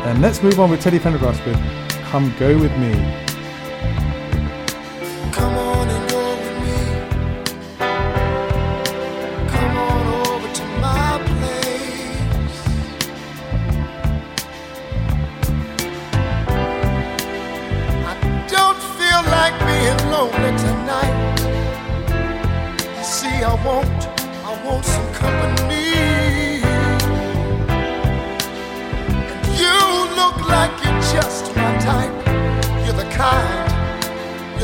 And 0.08 0.22
let's 0.22 0.42
move 0.44 0.60
on 0.60 0.70
with 0.70 0.82
Teddy 0.82 1.00
Pendergrass 1.00 1.46
with 1.46 1.58
Come 2.06 2.34
Go 2.40 2.58
With 2.58 2.76
Me. 2.78 3.24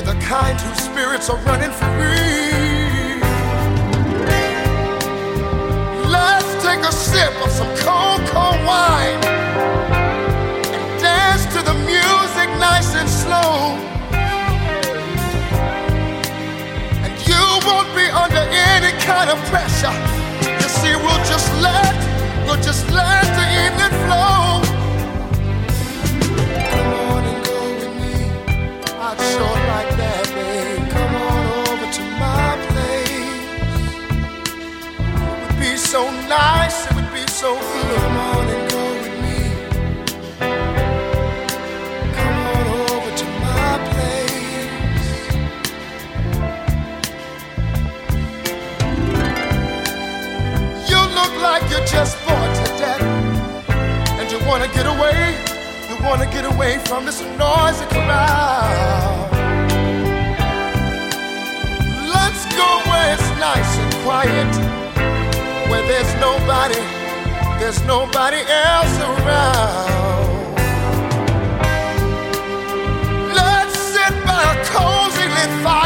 The 0.09 0.19
kind 0.25 0.59
whose 0.59 0.81
spirits 0.89 1.29
are 1.29 1.37
running 1.45 1.69
free. 1.69 3.21
Let's 6.09 6.51
take 6.65 6.81
a 6.81 6.91
sip 6.91 7.33
of 7.45 7.51
some 7.51 7.71
cold, 7.85 8.21
cold 8.33 8.59
wine 8.65 9.21
and 10.73 10.85
dance 10.99 11.45
to 11.53 11.61
the 11.61 11.75
music 11.93 12.49
nice 12.57 12.91
and 12.95 13.07
slow. 13.21 13.77
And 17.05 17.13
you 17.29 17.43
won't 17.67 17.91
be 17.93 18.07
under 18.23 18.43
any 18.73 18.91
kind 19.05 19.29
of 19.29 19.37
pressure. 19.51 19.93
You 20.41 20.69
see, 20.79 20.93
we'll 21.03 21.25
just 21.33 21.49
let, 21.61 21.93
we'll 22.47 22.63
just 22.63 22.89
let 22.89 23.25
the 23.37 23.45
evening 23.63 23.93
flow. 24.07 24.48
nice, 36.29 36.85
it 36.85 36.93
would 36.95 37.11
be 37.11 37.25
so 37.27 37.55
good. 37.55 37.99
Come 37.99 38.17
on 38.17 38.47
and 38.47 38.71
go 38.71 38.83
with 39.01 39.15
me. 39.23 39.37
Come 42.17 42.37
on 42.53 42.65
over 42.93 43.11
to 43.21 43.25
my 43.43 43.71
place. 43.89 45.09
You 50.89 50.99
look 51.17 51.33
like 51.41 51.63
you're 51.71 51.87
just 51.87 52.15
bored 52.25 52.53
to 52.59 52.65
death, 52.77 53.01
and 54.19 54.31
you 54.31 54.39
wanna 54.47 54.67
get 54.67 54.85
away. 54.85 55.35
You 55.89 55.95
wanna 56.05 56.27
get 56.31 56.45
away 56.45 56.77
from 56.85 57.05
this 57.05 57.21
noisy 57.41 57.85
crowd. 57.87 59.29
Let's 62.15 62.45
go 62.55 62.69
where 62.89 63.13
it's 63.15 63.29
nice 63.39 63.77
and 63.77 63.93
quiet 64.03 64.68
there's 65.89 66.13
nobody, 66.21 66.81
there's 67.57 67.81
nobody 67.83 68.41
else 68.47 68.95
around. 69.09 70.55
Let's 73.33 73.75
sit 73.93 74.13
by 74.23 74.43
a 74.53 74.57
cozy 74.69 75.27
lit 75.35 75.51
fire, 75.63 75.78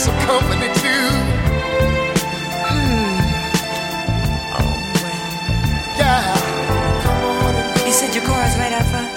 some 0.00 0.16
company 0.20 0.64
too. 0.80 1.06
Oh, 4.56 4.72
well. 5.04 5.24
Yeah. 6.00 6.24
Come 7.04 7.20
on 7.20 7.54
and 7.54 7.68
You 7.84 7.92
said 7.92 8.14
your 8.14 8.24
car 8.24 8.40
is 8.48 8.56
right 8.56 8.72
out 8.72 8.86
front? 8.88 9.12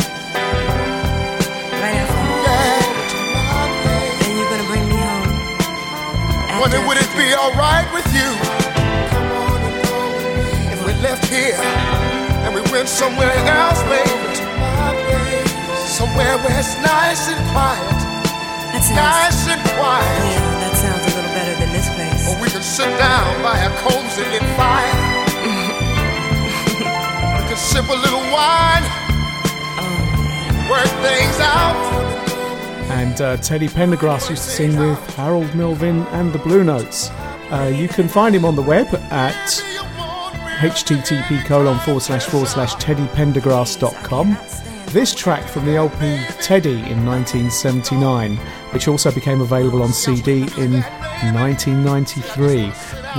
Right 1.79 1.95
out 2.03 2.09
front? 2.11 2.27
yeah, 2.43 2.83
to 3.11 3.19
my 3.31 3.63
place. 3.79 4.27
And 4.27 4.33
you're 4.35 4.51
gonna 4.51 4.67
bring 4.67 4.85
me 4.91 4.99
home? 5.07 6.59
Wonder 6.59 6.81
would 6.85 6.99
it 6.99 7.11
be 7.15 7.31
alright 7.31 7.87
with 7.95 8.09
you? 8.11 8.27
Come 9.07 9.31
on 9.39 9.63
and 9.63 9.77
go. 9.87 9.95
If 10.75 10.79
we 10.85 10.91
left 10.99 11.23
here 11.31 11.63
and 12.43 12.53
we 12.53 12.59
went 12.75 12.89
somewhere 12.89 13.31
else, 13.31 13.79
baby. 13.87 14.35
To 14.35 14.45
my 14.59 14.91
place. 15.07 15.47
Somewhere 15.95 16.35
where 16.43 16.59
it's 16.59 16.75
nice 16.83 17.29
and 17.31 17.39
quiet. 17.55 18.02
That 18.95 19.33
sounds... 19.33 19.43
Nice 19.47 19.47
and 19.53 19.61
quiet. 19.77 20.21
Yeah, 20.29 20.59
that 20.61 20.73
sounds 20.77 21.03
a 21.03 21.05
little 21.15 21.33
better 21.33 21.55
than 21.59 21.69
this 21.73 21.89
place. 21.93 22.29
Or 22.29 22.35
we 22.41 22.47
can 22.49 22.61
sit 22.63 22.89
down 22.97 23.41
by 23.41 23.57
a 23.59 23.69
cozy 23.81 24.23
lit 24.29 24.43
fire. 24.55 24.93
we 27.37 27.43
can 27.49 27.57
sip 27.57 27.87
a 27.89 27.95
little 27.97 28.21
wine, 28.31 28.83
work 30.69 30.89
things 31.01 31.39
out. 31.39 31.75
And 32.91 33.19
uh, 33.21 33.37
Teddy 33.37 33.67
Pendergrass 33.67 34.29
used 34.29 34.43
to 34.43 34.49
sing 34.49 34.77
with 34.77 34.99
Harold 35.15 35.53
Melvin 35.55 36.03
and 36.07 36.31
the 36.31 36.39
Blue 36.39 36.63
Notes. 36.63 37.09
Uh, 37.51 37.71
you 37.73 37.87
can 37.87 38.07
find 38.07 38.35
him 38.35 38.45
on 38.45 38.55
the 38.55 38.61
web 38.61 38.87
at 39.11 39.33
http 40.59 41.43
colon 41.45 41.79
forward 41.79 42.01
slash 42.01 42.25
forward 42.25 42.47
slash 42.47 42.75
teddypendergrass.com. 42.75 44.37
This 44.93 45.15
track 45.15 45.47
from 45.47 45.65
the 45.65 45.75
LP 45.75 46.23
Teddy 46.39 46.75
in 46.75 47.03
1979, 47.03 48.37
which 48.73 48.87
also 48.87 49.11
became 49.11 49.41
available 49.41 49.81
on 49.81 49.91
CD 49.91 50.41
in 50.55 50.83
1993. 51.33 52.65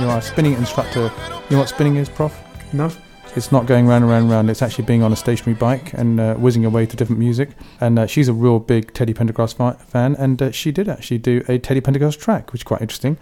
You 0.01 0.09
are 0.09 0.19
a 0.19 0.21
spinning 0.21 0.53
instructor. 0.53 1.11
You 1.49 1.51
know 1.51 1.59
what 1.59 1.67
spinning 1.67 1.97
is, 1.97 2.07
Prof? 2.07 2.33
No? 2.71 2.89
It's 3.35 3.51
not 3.51 3.65
going 3.65 3.87
round 3.87 4.05
and 4.05 4.09
round 4.09 4.23
and 4.23 4.31
round. 4.31 4.49
It's 4.49 4.61
actually 4.61 4.85
being 4.85 5.03
on 5.03 5.11
a 5.11 5.17
stationary 5.17 5.59
bike 5.59 5.91
and 5.91 6.17
uh, 6.17 6.35
whizzing 6.35 6.63
away 6.63 6.85
to 6.85 6.95
different 6.95 7.19
music. 7.19 7.49
And 7.81 7.99
uh, 7.99 8.07
she's 8.07 8.29
a 8.29 8.33
real 8.33 8.59
big 8.59 8.93
Teddy 8.93 9.13
Pendergrass 9.13 9.53
fi- 9.53 9.73
fan, 9.73 10.15
and 10.15 10.41
uh, 10.41 10.51
she 10.51 10.71
did 10.71 10.87
actually 10.87 11.17
do 11.17 11.43
a 11.49 11.59
Teddy 11.59 11.81
Pendergrass 11.81 12.17
track, 12.17 12.53
which 12.53 12.61
is 12.61 12.63
quite 12.63 12.79
interesting, 12.79 13.17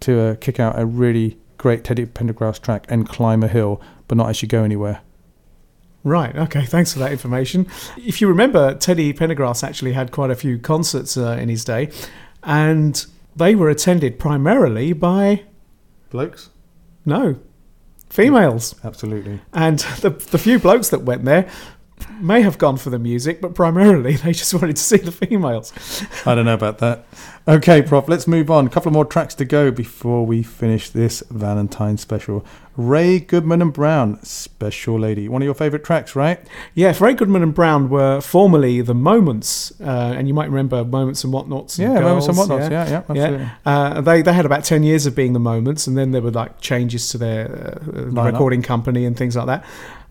to 0.00 0.20
uh, 0.20 0.34
kick 0.34 0.60
out 0.60 0.78
a 0.78 0.84
really 0.84 1.38
great 1.56 1.84
Teddy 1.84 2.04
Pendergrass 2.04 2.60
track 2.60 2.84
and 2.90 3.08
climb 3.08 3.42
a 3.42 3.48
hill, 3.48 3.80
but 4.08 4.18
not 4.18 4.28
actually 4.28 4.48
go 4.48 4.62
anywhere. 4.62 5.00
Right, 6.04 6.36
okay, 6.36 6.66
thanks 6.66 6.92
for 6.92 6.98
that 6.98 7.12
information. 7.12 7.66
If 7.96 8.20
you 8.20 8.28
remember, 8.28 8.74
Teddy 8.74 9.14
Pendergrass 9.14 9.64
actually 9.64 9.94
had 9.94 10.12
quite 10.12 10.30
a 10.30 10.34
few 10.34 10.58
concerts 10.58 11.16
uh, 11.16 11.38
in 11.40 11.48
his 11.48 11.64
day, 11.64 11.90
and 12.42 13.04
they 13.34 13.54
were 13.54 13.70
attended 13.70 14.18
primarily 14.18 14.92
by, 14.92 15.44
Blokes? 16.10 16.50
no, 17.06 17.36
females. 18.10 18.74
Absolutely. 18.84 19.40
And 19.54 19.78
the, 20.02 20.10
the 20.10 20.38
few 20.38 20.58
blokes 20.58 20.90
that 20.90 21.02
went 21.02 21.24
there 21.24 21.50
may 22.20 22.42
have 22.42 22.58
gone 22.58 22.76
for 22.76 22.90
the 22.90 22.98
music, 22.98 23.40
but 23.40 23.54
primarily 23.54 24.16
they 24.24 24.32
just 24.32 24.52
wanted 24.54 24.76
to 24.76 24.82
see 24.82 24.98
the 24.98 25.12
females. 25.12 25.72
I 26.26 26.34
don't 26.34 26.44
know 26.44 26.54
about 26.54 26.78
that. 26.78 27.06
Okay, 27.48 27.82
Prof, 27.82 28.08
let's 28.08 28.26
move 28.26 28.50
on. 28.50 28.66
A 28.66 28.70
couple 28.70 28.88
of 28.88 28.94
more 28.94 29.04
tracks 29.04 29.34
to 29.36 29.44
go 29.44 29.70
before 29.70 30.24
we 30.24 30.42
finish 30.42 30.90
this 30.90 31.22
Valentine 31.30 31.96
special. 31.96 32.44
Ray 32.76 33.20
Goodman 33.20 33.62
and 33.62 33.72
Brown, 33.72 34.22
Special 34.24 34.98
Lady. 34.98 35.28
One 35.28 35.42
of 35.42 35.44
your 35.46 35.54
favourite 35.54 35.84
tracks, 35.84 36.16
right? 36.16 36.40
Yeah, 36.74 36.92
Ray 36.98 37.14
Goodman 37.14 37.42
and 37.42 37.54
Brown 37.54 37.88
were 37.88 38.20
formerly 38.20 38.80
the 38.80 38.94
Moments, 38.94 39.72
uh, 39.80 40.14
and 40.16 40.26
you 40.26 40.34
might 40.34 40.46
remember 40.48 40.84
Moments 40.84 41.22
and 41.22 41.32
Whatnauts. 41.32 41.78
And 41.78 41.94
Yeah, 41.94 42.00
Moments 42.00 42.26
and 42.26 42.36
Whatnauts, 42.36 42.70
yeah, 42.70 42.88
yeah, 42.88 43.02
absolutely. 43.08 43.48
Uh, 43.64 44.00
they 44.00 44.22
they 44.22 44.32
had 44.32 44.44
about 44.44 44.64
ten 44.64 44.82
years 44.82 45.06
of 45.06 45.14
being 45.14 45.34
the 45.34 45.40
Moments, 45.40 45.86
and 45.86 45.96
then 45.96 46.10
there 46.10 46.22
were 46.22 46.32
like 46.32 46.60
changes 46.60 47.08
to 47.10 47.18
their 47.18 47.78
uh, 47.86 48.02
recording 48.10 48.62
company 48.62 49.04
and 49.04 49.16
things 49.16 49.36
like 49.36 49.46
that, 49.46 49.64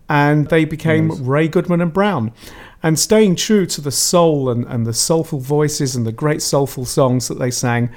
and 0.07 0.47
they 0.47 0.63
became 0.65 1.09
Yes. 1.09 1.19
Ray 1.19 1.47
Goodman 1.49 1.81
and 1.81 1.91
Brown. 1.91 2.31
And 2.85 2.99
staying 2.99 3.37
true 3.37 3.65
to 3.67 3.79
the 3.81 3.91
soul 3.91 4.49
and, 4.49 4.65
and 4.65 4.85
the 4.85 4.93
soulful 4.93 5.39
voices 5.39 5.95
and 5.95 6.05
the 6.05 6.11
great 6.11 6.41
soulful 6.41 6.83
songs 6.83 7.29
that 7.29 7.39
they 7.39 7.49
sang, 7.49 7.89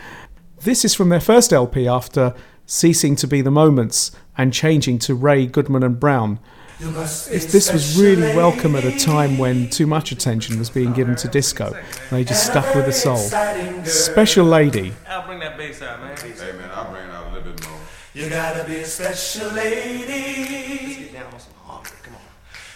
this 0.63 0.85
is 0.85 0.95
from 0.95 1.09
their 1.09 1.21
first 1.21 1.53
LP 1.53 1.89
after 1.89 2.35
ceasing 2.67 3.17
to 3.17 3.27
be 3.27 3.41
the 3.41 3.51
Moments 3.51 4.11
and 4.37 4.53
changing 4.53 4.99
to 5.01 5.15
Ray 5.15 5.47
Goodman 5.47 5.83
and 5.83 5.99
Brown. 5.99 6.39
It's, 6.79 7.27
this 7.53 7.73
was 7.73 7.99
really 7.99 8.37
welcome 8.37 8.77
at 8.77 8.85
a 8.85 8.99
time 8.99 9.39
when 9.39 9.71
too 9.71 9.87
much 9.87 10.13
attention 10.13 10.59
was 10.59 10.69
being 10.69 10.93
given 10.93 11.17
to 11.17 11.29
disco. 11.29 11.75
They 12.11 12.23
just 12.23 12.45
stuck 12.45 12.75
with 12.75 12.85
the 12.85 12.93
soul. 12.93 13.17
Special 13.87 14.45
Lady. 14.45 14.93
I'll 15.09 15.27
bring 15.27 15.39
that 15.39 15.57
bass 15.57 15.81
out, 15.81 16.01
man. 16.01 16.17
Hey 16.19 16.53
man, 16.53 16.71
I'll 16.75 16.91
bring 16.91 17.09
it 17.09 17.11
out 17.11 17.29
a 17.29 17.35
little 17.35 17.53
bit 17.53 17.67
more. 17.67 17.79
You 18.13 18.29
gotta 18.29 18.65
be 18.65 18.77
a 18.77 18.85
special 18.85 19.53
lady. 19.53 21.05
Get 21.05 21.13
down 21.15 21.33
on 21.33 21.41
some 21.41 21.53
harmony. 21.65 21.91
Come 22.03 22.15
on. 22.15 22.21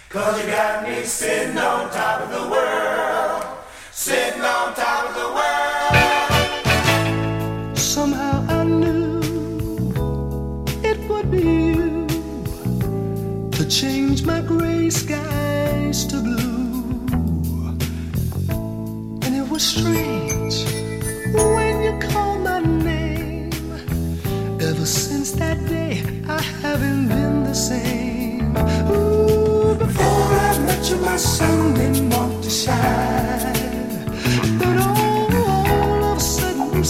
Cause 0.09 0.43
you 0.43 0.51
got 0.51 0.89
me 0.89 1.03
sitting 1.05 1.59
on 1.59 1.91
top 1.91 2.23
of 2.23 2.31
the 2.31 2.51
world. 2.51 3.59
Sitting 3.91 4.41
on 4.41 4.75
top 4.75 5.11
of 5.11 5.15
the 5.15 5.35
world. 5.35 6.20
Change 13.71 14.25
my 14.25 14.41
gray 14.41 14.91
skies 14.91 16.05
to 16.05 16.21
blue. 16.21 17.07
And 19.23 19.33
it 19.33 19.49
was 19.49 19.63
strange 19.63 20.65
when 21.33 21.83
you 21.85 22.09
called 22.09 22.43
my 22.43 22.59
name. 22.59 23.53
Ever 24.61 24.85
since 24.85 25.31
that 25.33 25.65
day, 25.69 26.03
I 26.29 26.43
haven't 26.63 27.09
been 27.09 27.45
the 27.45 27.55
same. 27.55 28.57
Ooh, 28.91 29.77
before 29.77 30.33
I 30.49 30.59
met 30.67 30.91
you, 30.91 30.97
my 30.97 31.17
sun 31.17 31.75
didn't 31.75 32.11
want 32.11 32.43
to 32.43 32.51
shine. 32.51 34.05
But 34.59 34.77
all, 34.79 35.33
all 35.33 36.05
of 36.11 36.17
a 36.17 36.21
sudden, 36.21 36.75
you 36.75 36.83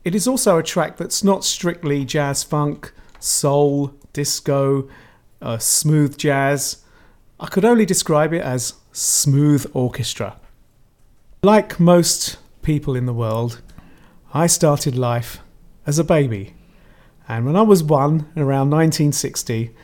It 0.08 0.14
is 0.14 0.26
also 0.26 0.56
a 0.56 0.62
track 0.62 0.96
that's 0.96 1.22
not 1.22 1.44
strictly 1.44 2.02
jazz 2.06 2.42
funk, 2.42 2.92
soul, 3.20 3.92
disco, 4.14 4.88
uh, 5.42 5.58
smooth 5.58 6.16
jazz. 6.16 6.78
I 7.38 7.46
could 7.48 7.66
only 7.66 7.84
describe 7.84 8.32
it 8.32 8.40
as 8.40 8.72
smooth 8.90 9.70
orchestra. 9.74 10.38
Like 11.42 11.78
most 11.78 12.38
people 12.62 12.96
in 12.96 13.04
the 13.04 13.12
world, 13.12 13.60
I 14.32 14.46
started 14.46 14.96
life 14.96 15.40
as 15.86 15.98
a 15.98 16.04
baby. 16.04 16.54
And 17.28 17.44
when 17.44 17.54
I 17.54 17.60
was 17.60 17.82
one, 17.82 18.32
around 18.34 18.70
1960, 18.70 19.74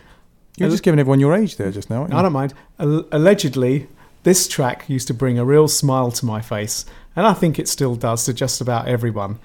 You're 0.56 0.70
just 0.70 0.82
giving 0.82 0.98
everyone 0.98 1.20
your 1.20 1.34
age 1.34 1.58
there 1.58 1.70
just 1.70 1.90
now. 1.90 1.98
aren't 1.98 2.12
you? 2.12 2.18
I 2.18 2.22
don't 2.22 2.32
mind. 2.32 2.54
Al- 2.78 3.04
allegedly, 3.12 3.88
this 4.22 4.48
track 4.48 4.88
used 4.88 5.06
to 5.08 5.12
bring 5.14 5.38
a 5.38 5.44
real 5.44 5.68
smile 5.68 6.10
to 6.12 6.24
my 6.24 6.40
face, 6.40 6.86
and 7.14 7.26
I 7.26 7.34
think 7.34 7.58
it 7.58 7.68
still 7.68 7.94
does 7.94 8.24
to 8.24 8.32
just 8.32 8.62
about 8.62 8.88
everyone. 8.88 9.38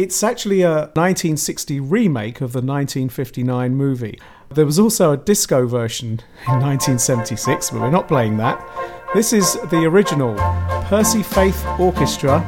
It's 0.00 0.22
actually 0.22 0.62
a 0.62 0.88
1960 0.94 1.78
remake 1.78 2.36
of 2.36 2.52
the 2.52 2.62
1959 2.62 3.74
movie. 3.74 4.18
There 4.48 4.64
was 4.64 4.78
also 4.78 5.12
a 5.12 5.18
disco 5.18 5.66
version 5.66 6.20
in 6.48 6.54
1976, 6.54 7.68
but 7.68 7.82
we're 7.82 7.90
not 7.90 8.08
playing 8.08 8.38
that. 8.38 8.66
This 9.12 9.34
is 9.34 9.58
the 9.68 9.84
original 9.84 10.36
Percy 10.84 11.22
Faith 11.22 11.62
Orchestra 11.78 12.40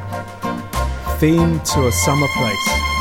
theme 1.18 1.60
to 1.60 1.88
a 1.88 1.92
summer 1.92 2.28
place. 2.28 2.91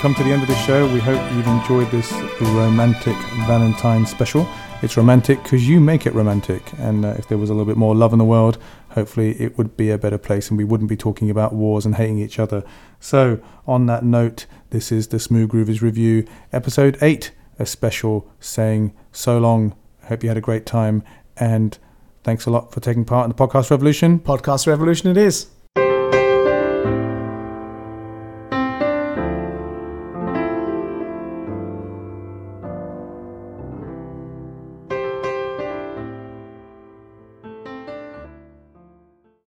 Come 0.00 0.14
to 0.14 0.24
the 0.24 0.32
end 0.32 0.40
of 0.40 0.48
the 0.48 0.56
show. 0.56 0.90
We 0.94 0.98
hope 0.98 1.20
you've 1.34 1.46
enjoyed 1.46 1.90
this 1.90 2.10
romantic 2.40 3.14
Valentine 3.46 4.06
special. 4.06 4.48
It's 4.80 4.96
romantic 4.96 5.42
because 5.42 5.68
you 5.68 5.78
make 5.78 6.06
it 6.06 6.14
romantic. 6.14 6.62
And 6.78 7.04
uh, 7.04 7.16
if 7.18 7.28
there 7.28 7.36
was 7.36 7.50
a 7.50 7.52
little 7.52 7.66
bit 7.66 7.76
more 7.76 7.94
love 7.94 8.14
in 8.14 8.18
the 8.18 8.24
world, 8.24 8.56
hopefully 8.92 9.32
it 9.38 9.58
would 9.58 9.76
be 9.76 9.90
a 9.90 9.98
better 9.98 10.16
place 10.16 10.48
and 10.48 10.56
we 10.56 10.64
wouldn't 10.64 10.88
be 10.88 10.96
talking 10.96 11.28
about 11.28 11.52
wars 11.52 11.84
and 11.84 11.96
hating 11.96 12.18
each 12.18 12.38
other. 12.38 12.64
So, 12.98 13.42
on 13.66 13.84
that 13.86 14.02
note, 14.02 14.46
this 14.70 14.90
is 14.90 15.08
the 15.08 15.20
Smooth 15.20 15.50
Groovers 15.50 15.82
Review, 15.82 16.26
episode 16.50 16.96
8, 17.02 17.32
a 17.58 17.66
special 17.66 18.26
saying 18.40 18.94
so 19.12 19.38
long. 19.38 19.76
Hope 20.04 20.22
you 20.22 20.30
had 20.30 20.38
a 20.38 20.40
great 20.40 20.64
time. 20.64 21.02
And 21.36 21.76
thanks 22.24 22.46
a 22.46 22.50
lot 22.50 22.72
for 22.72 22.80
taking 22.80 23.04
part 23.04 23.24
in 23.24 23.36
the 23.36 23.36
podcast 23.36 23.70
revolution. 23.70 24.18
Podcast 24.18 24.66
Revolution 24.66 25.10
it 25.10 25.18
is. 25.18 25.48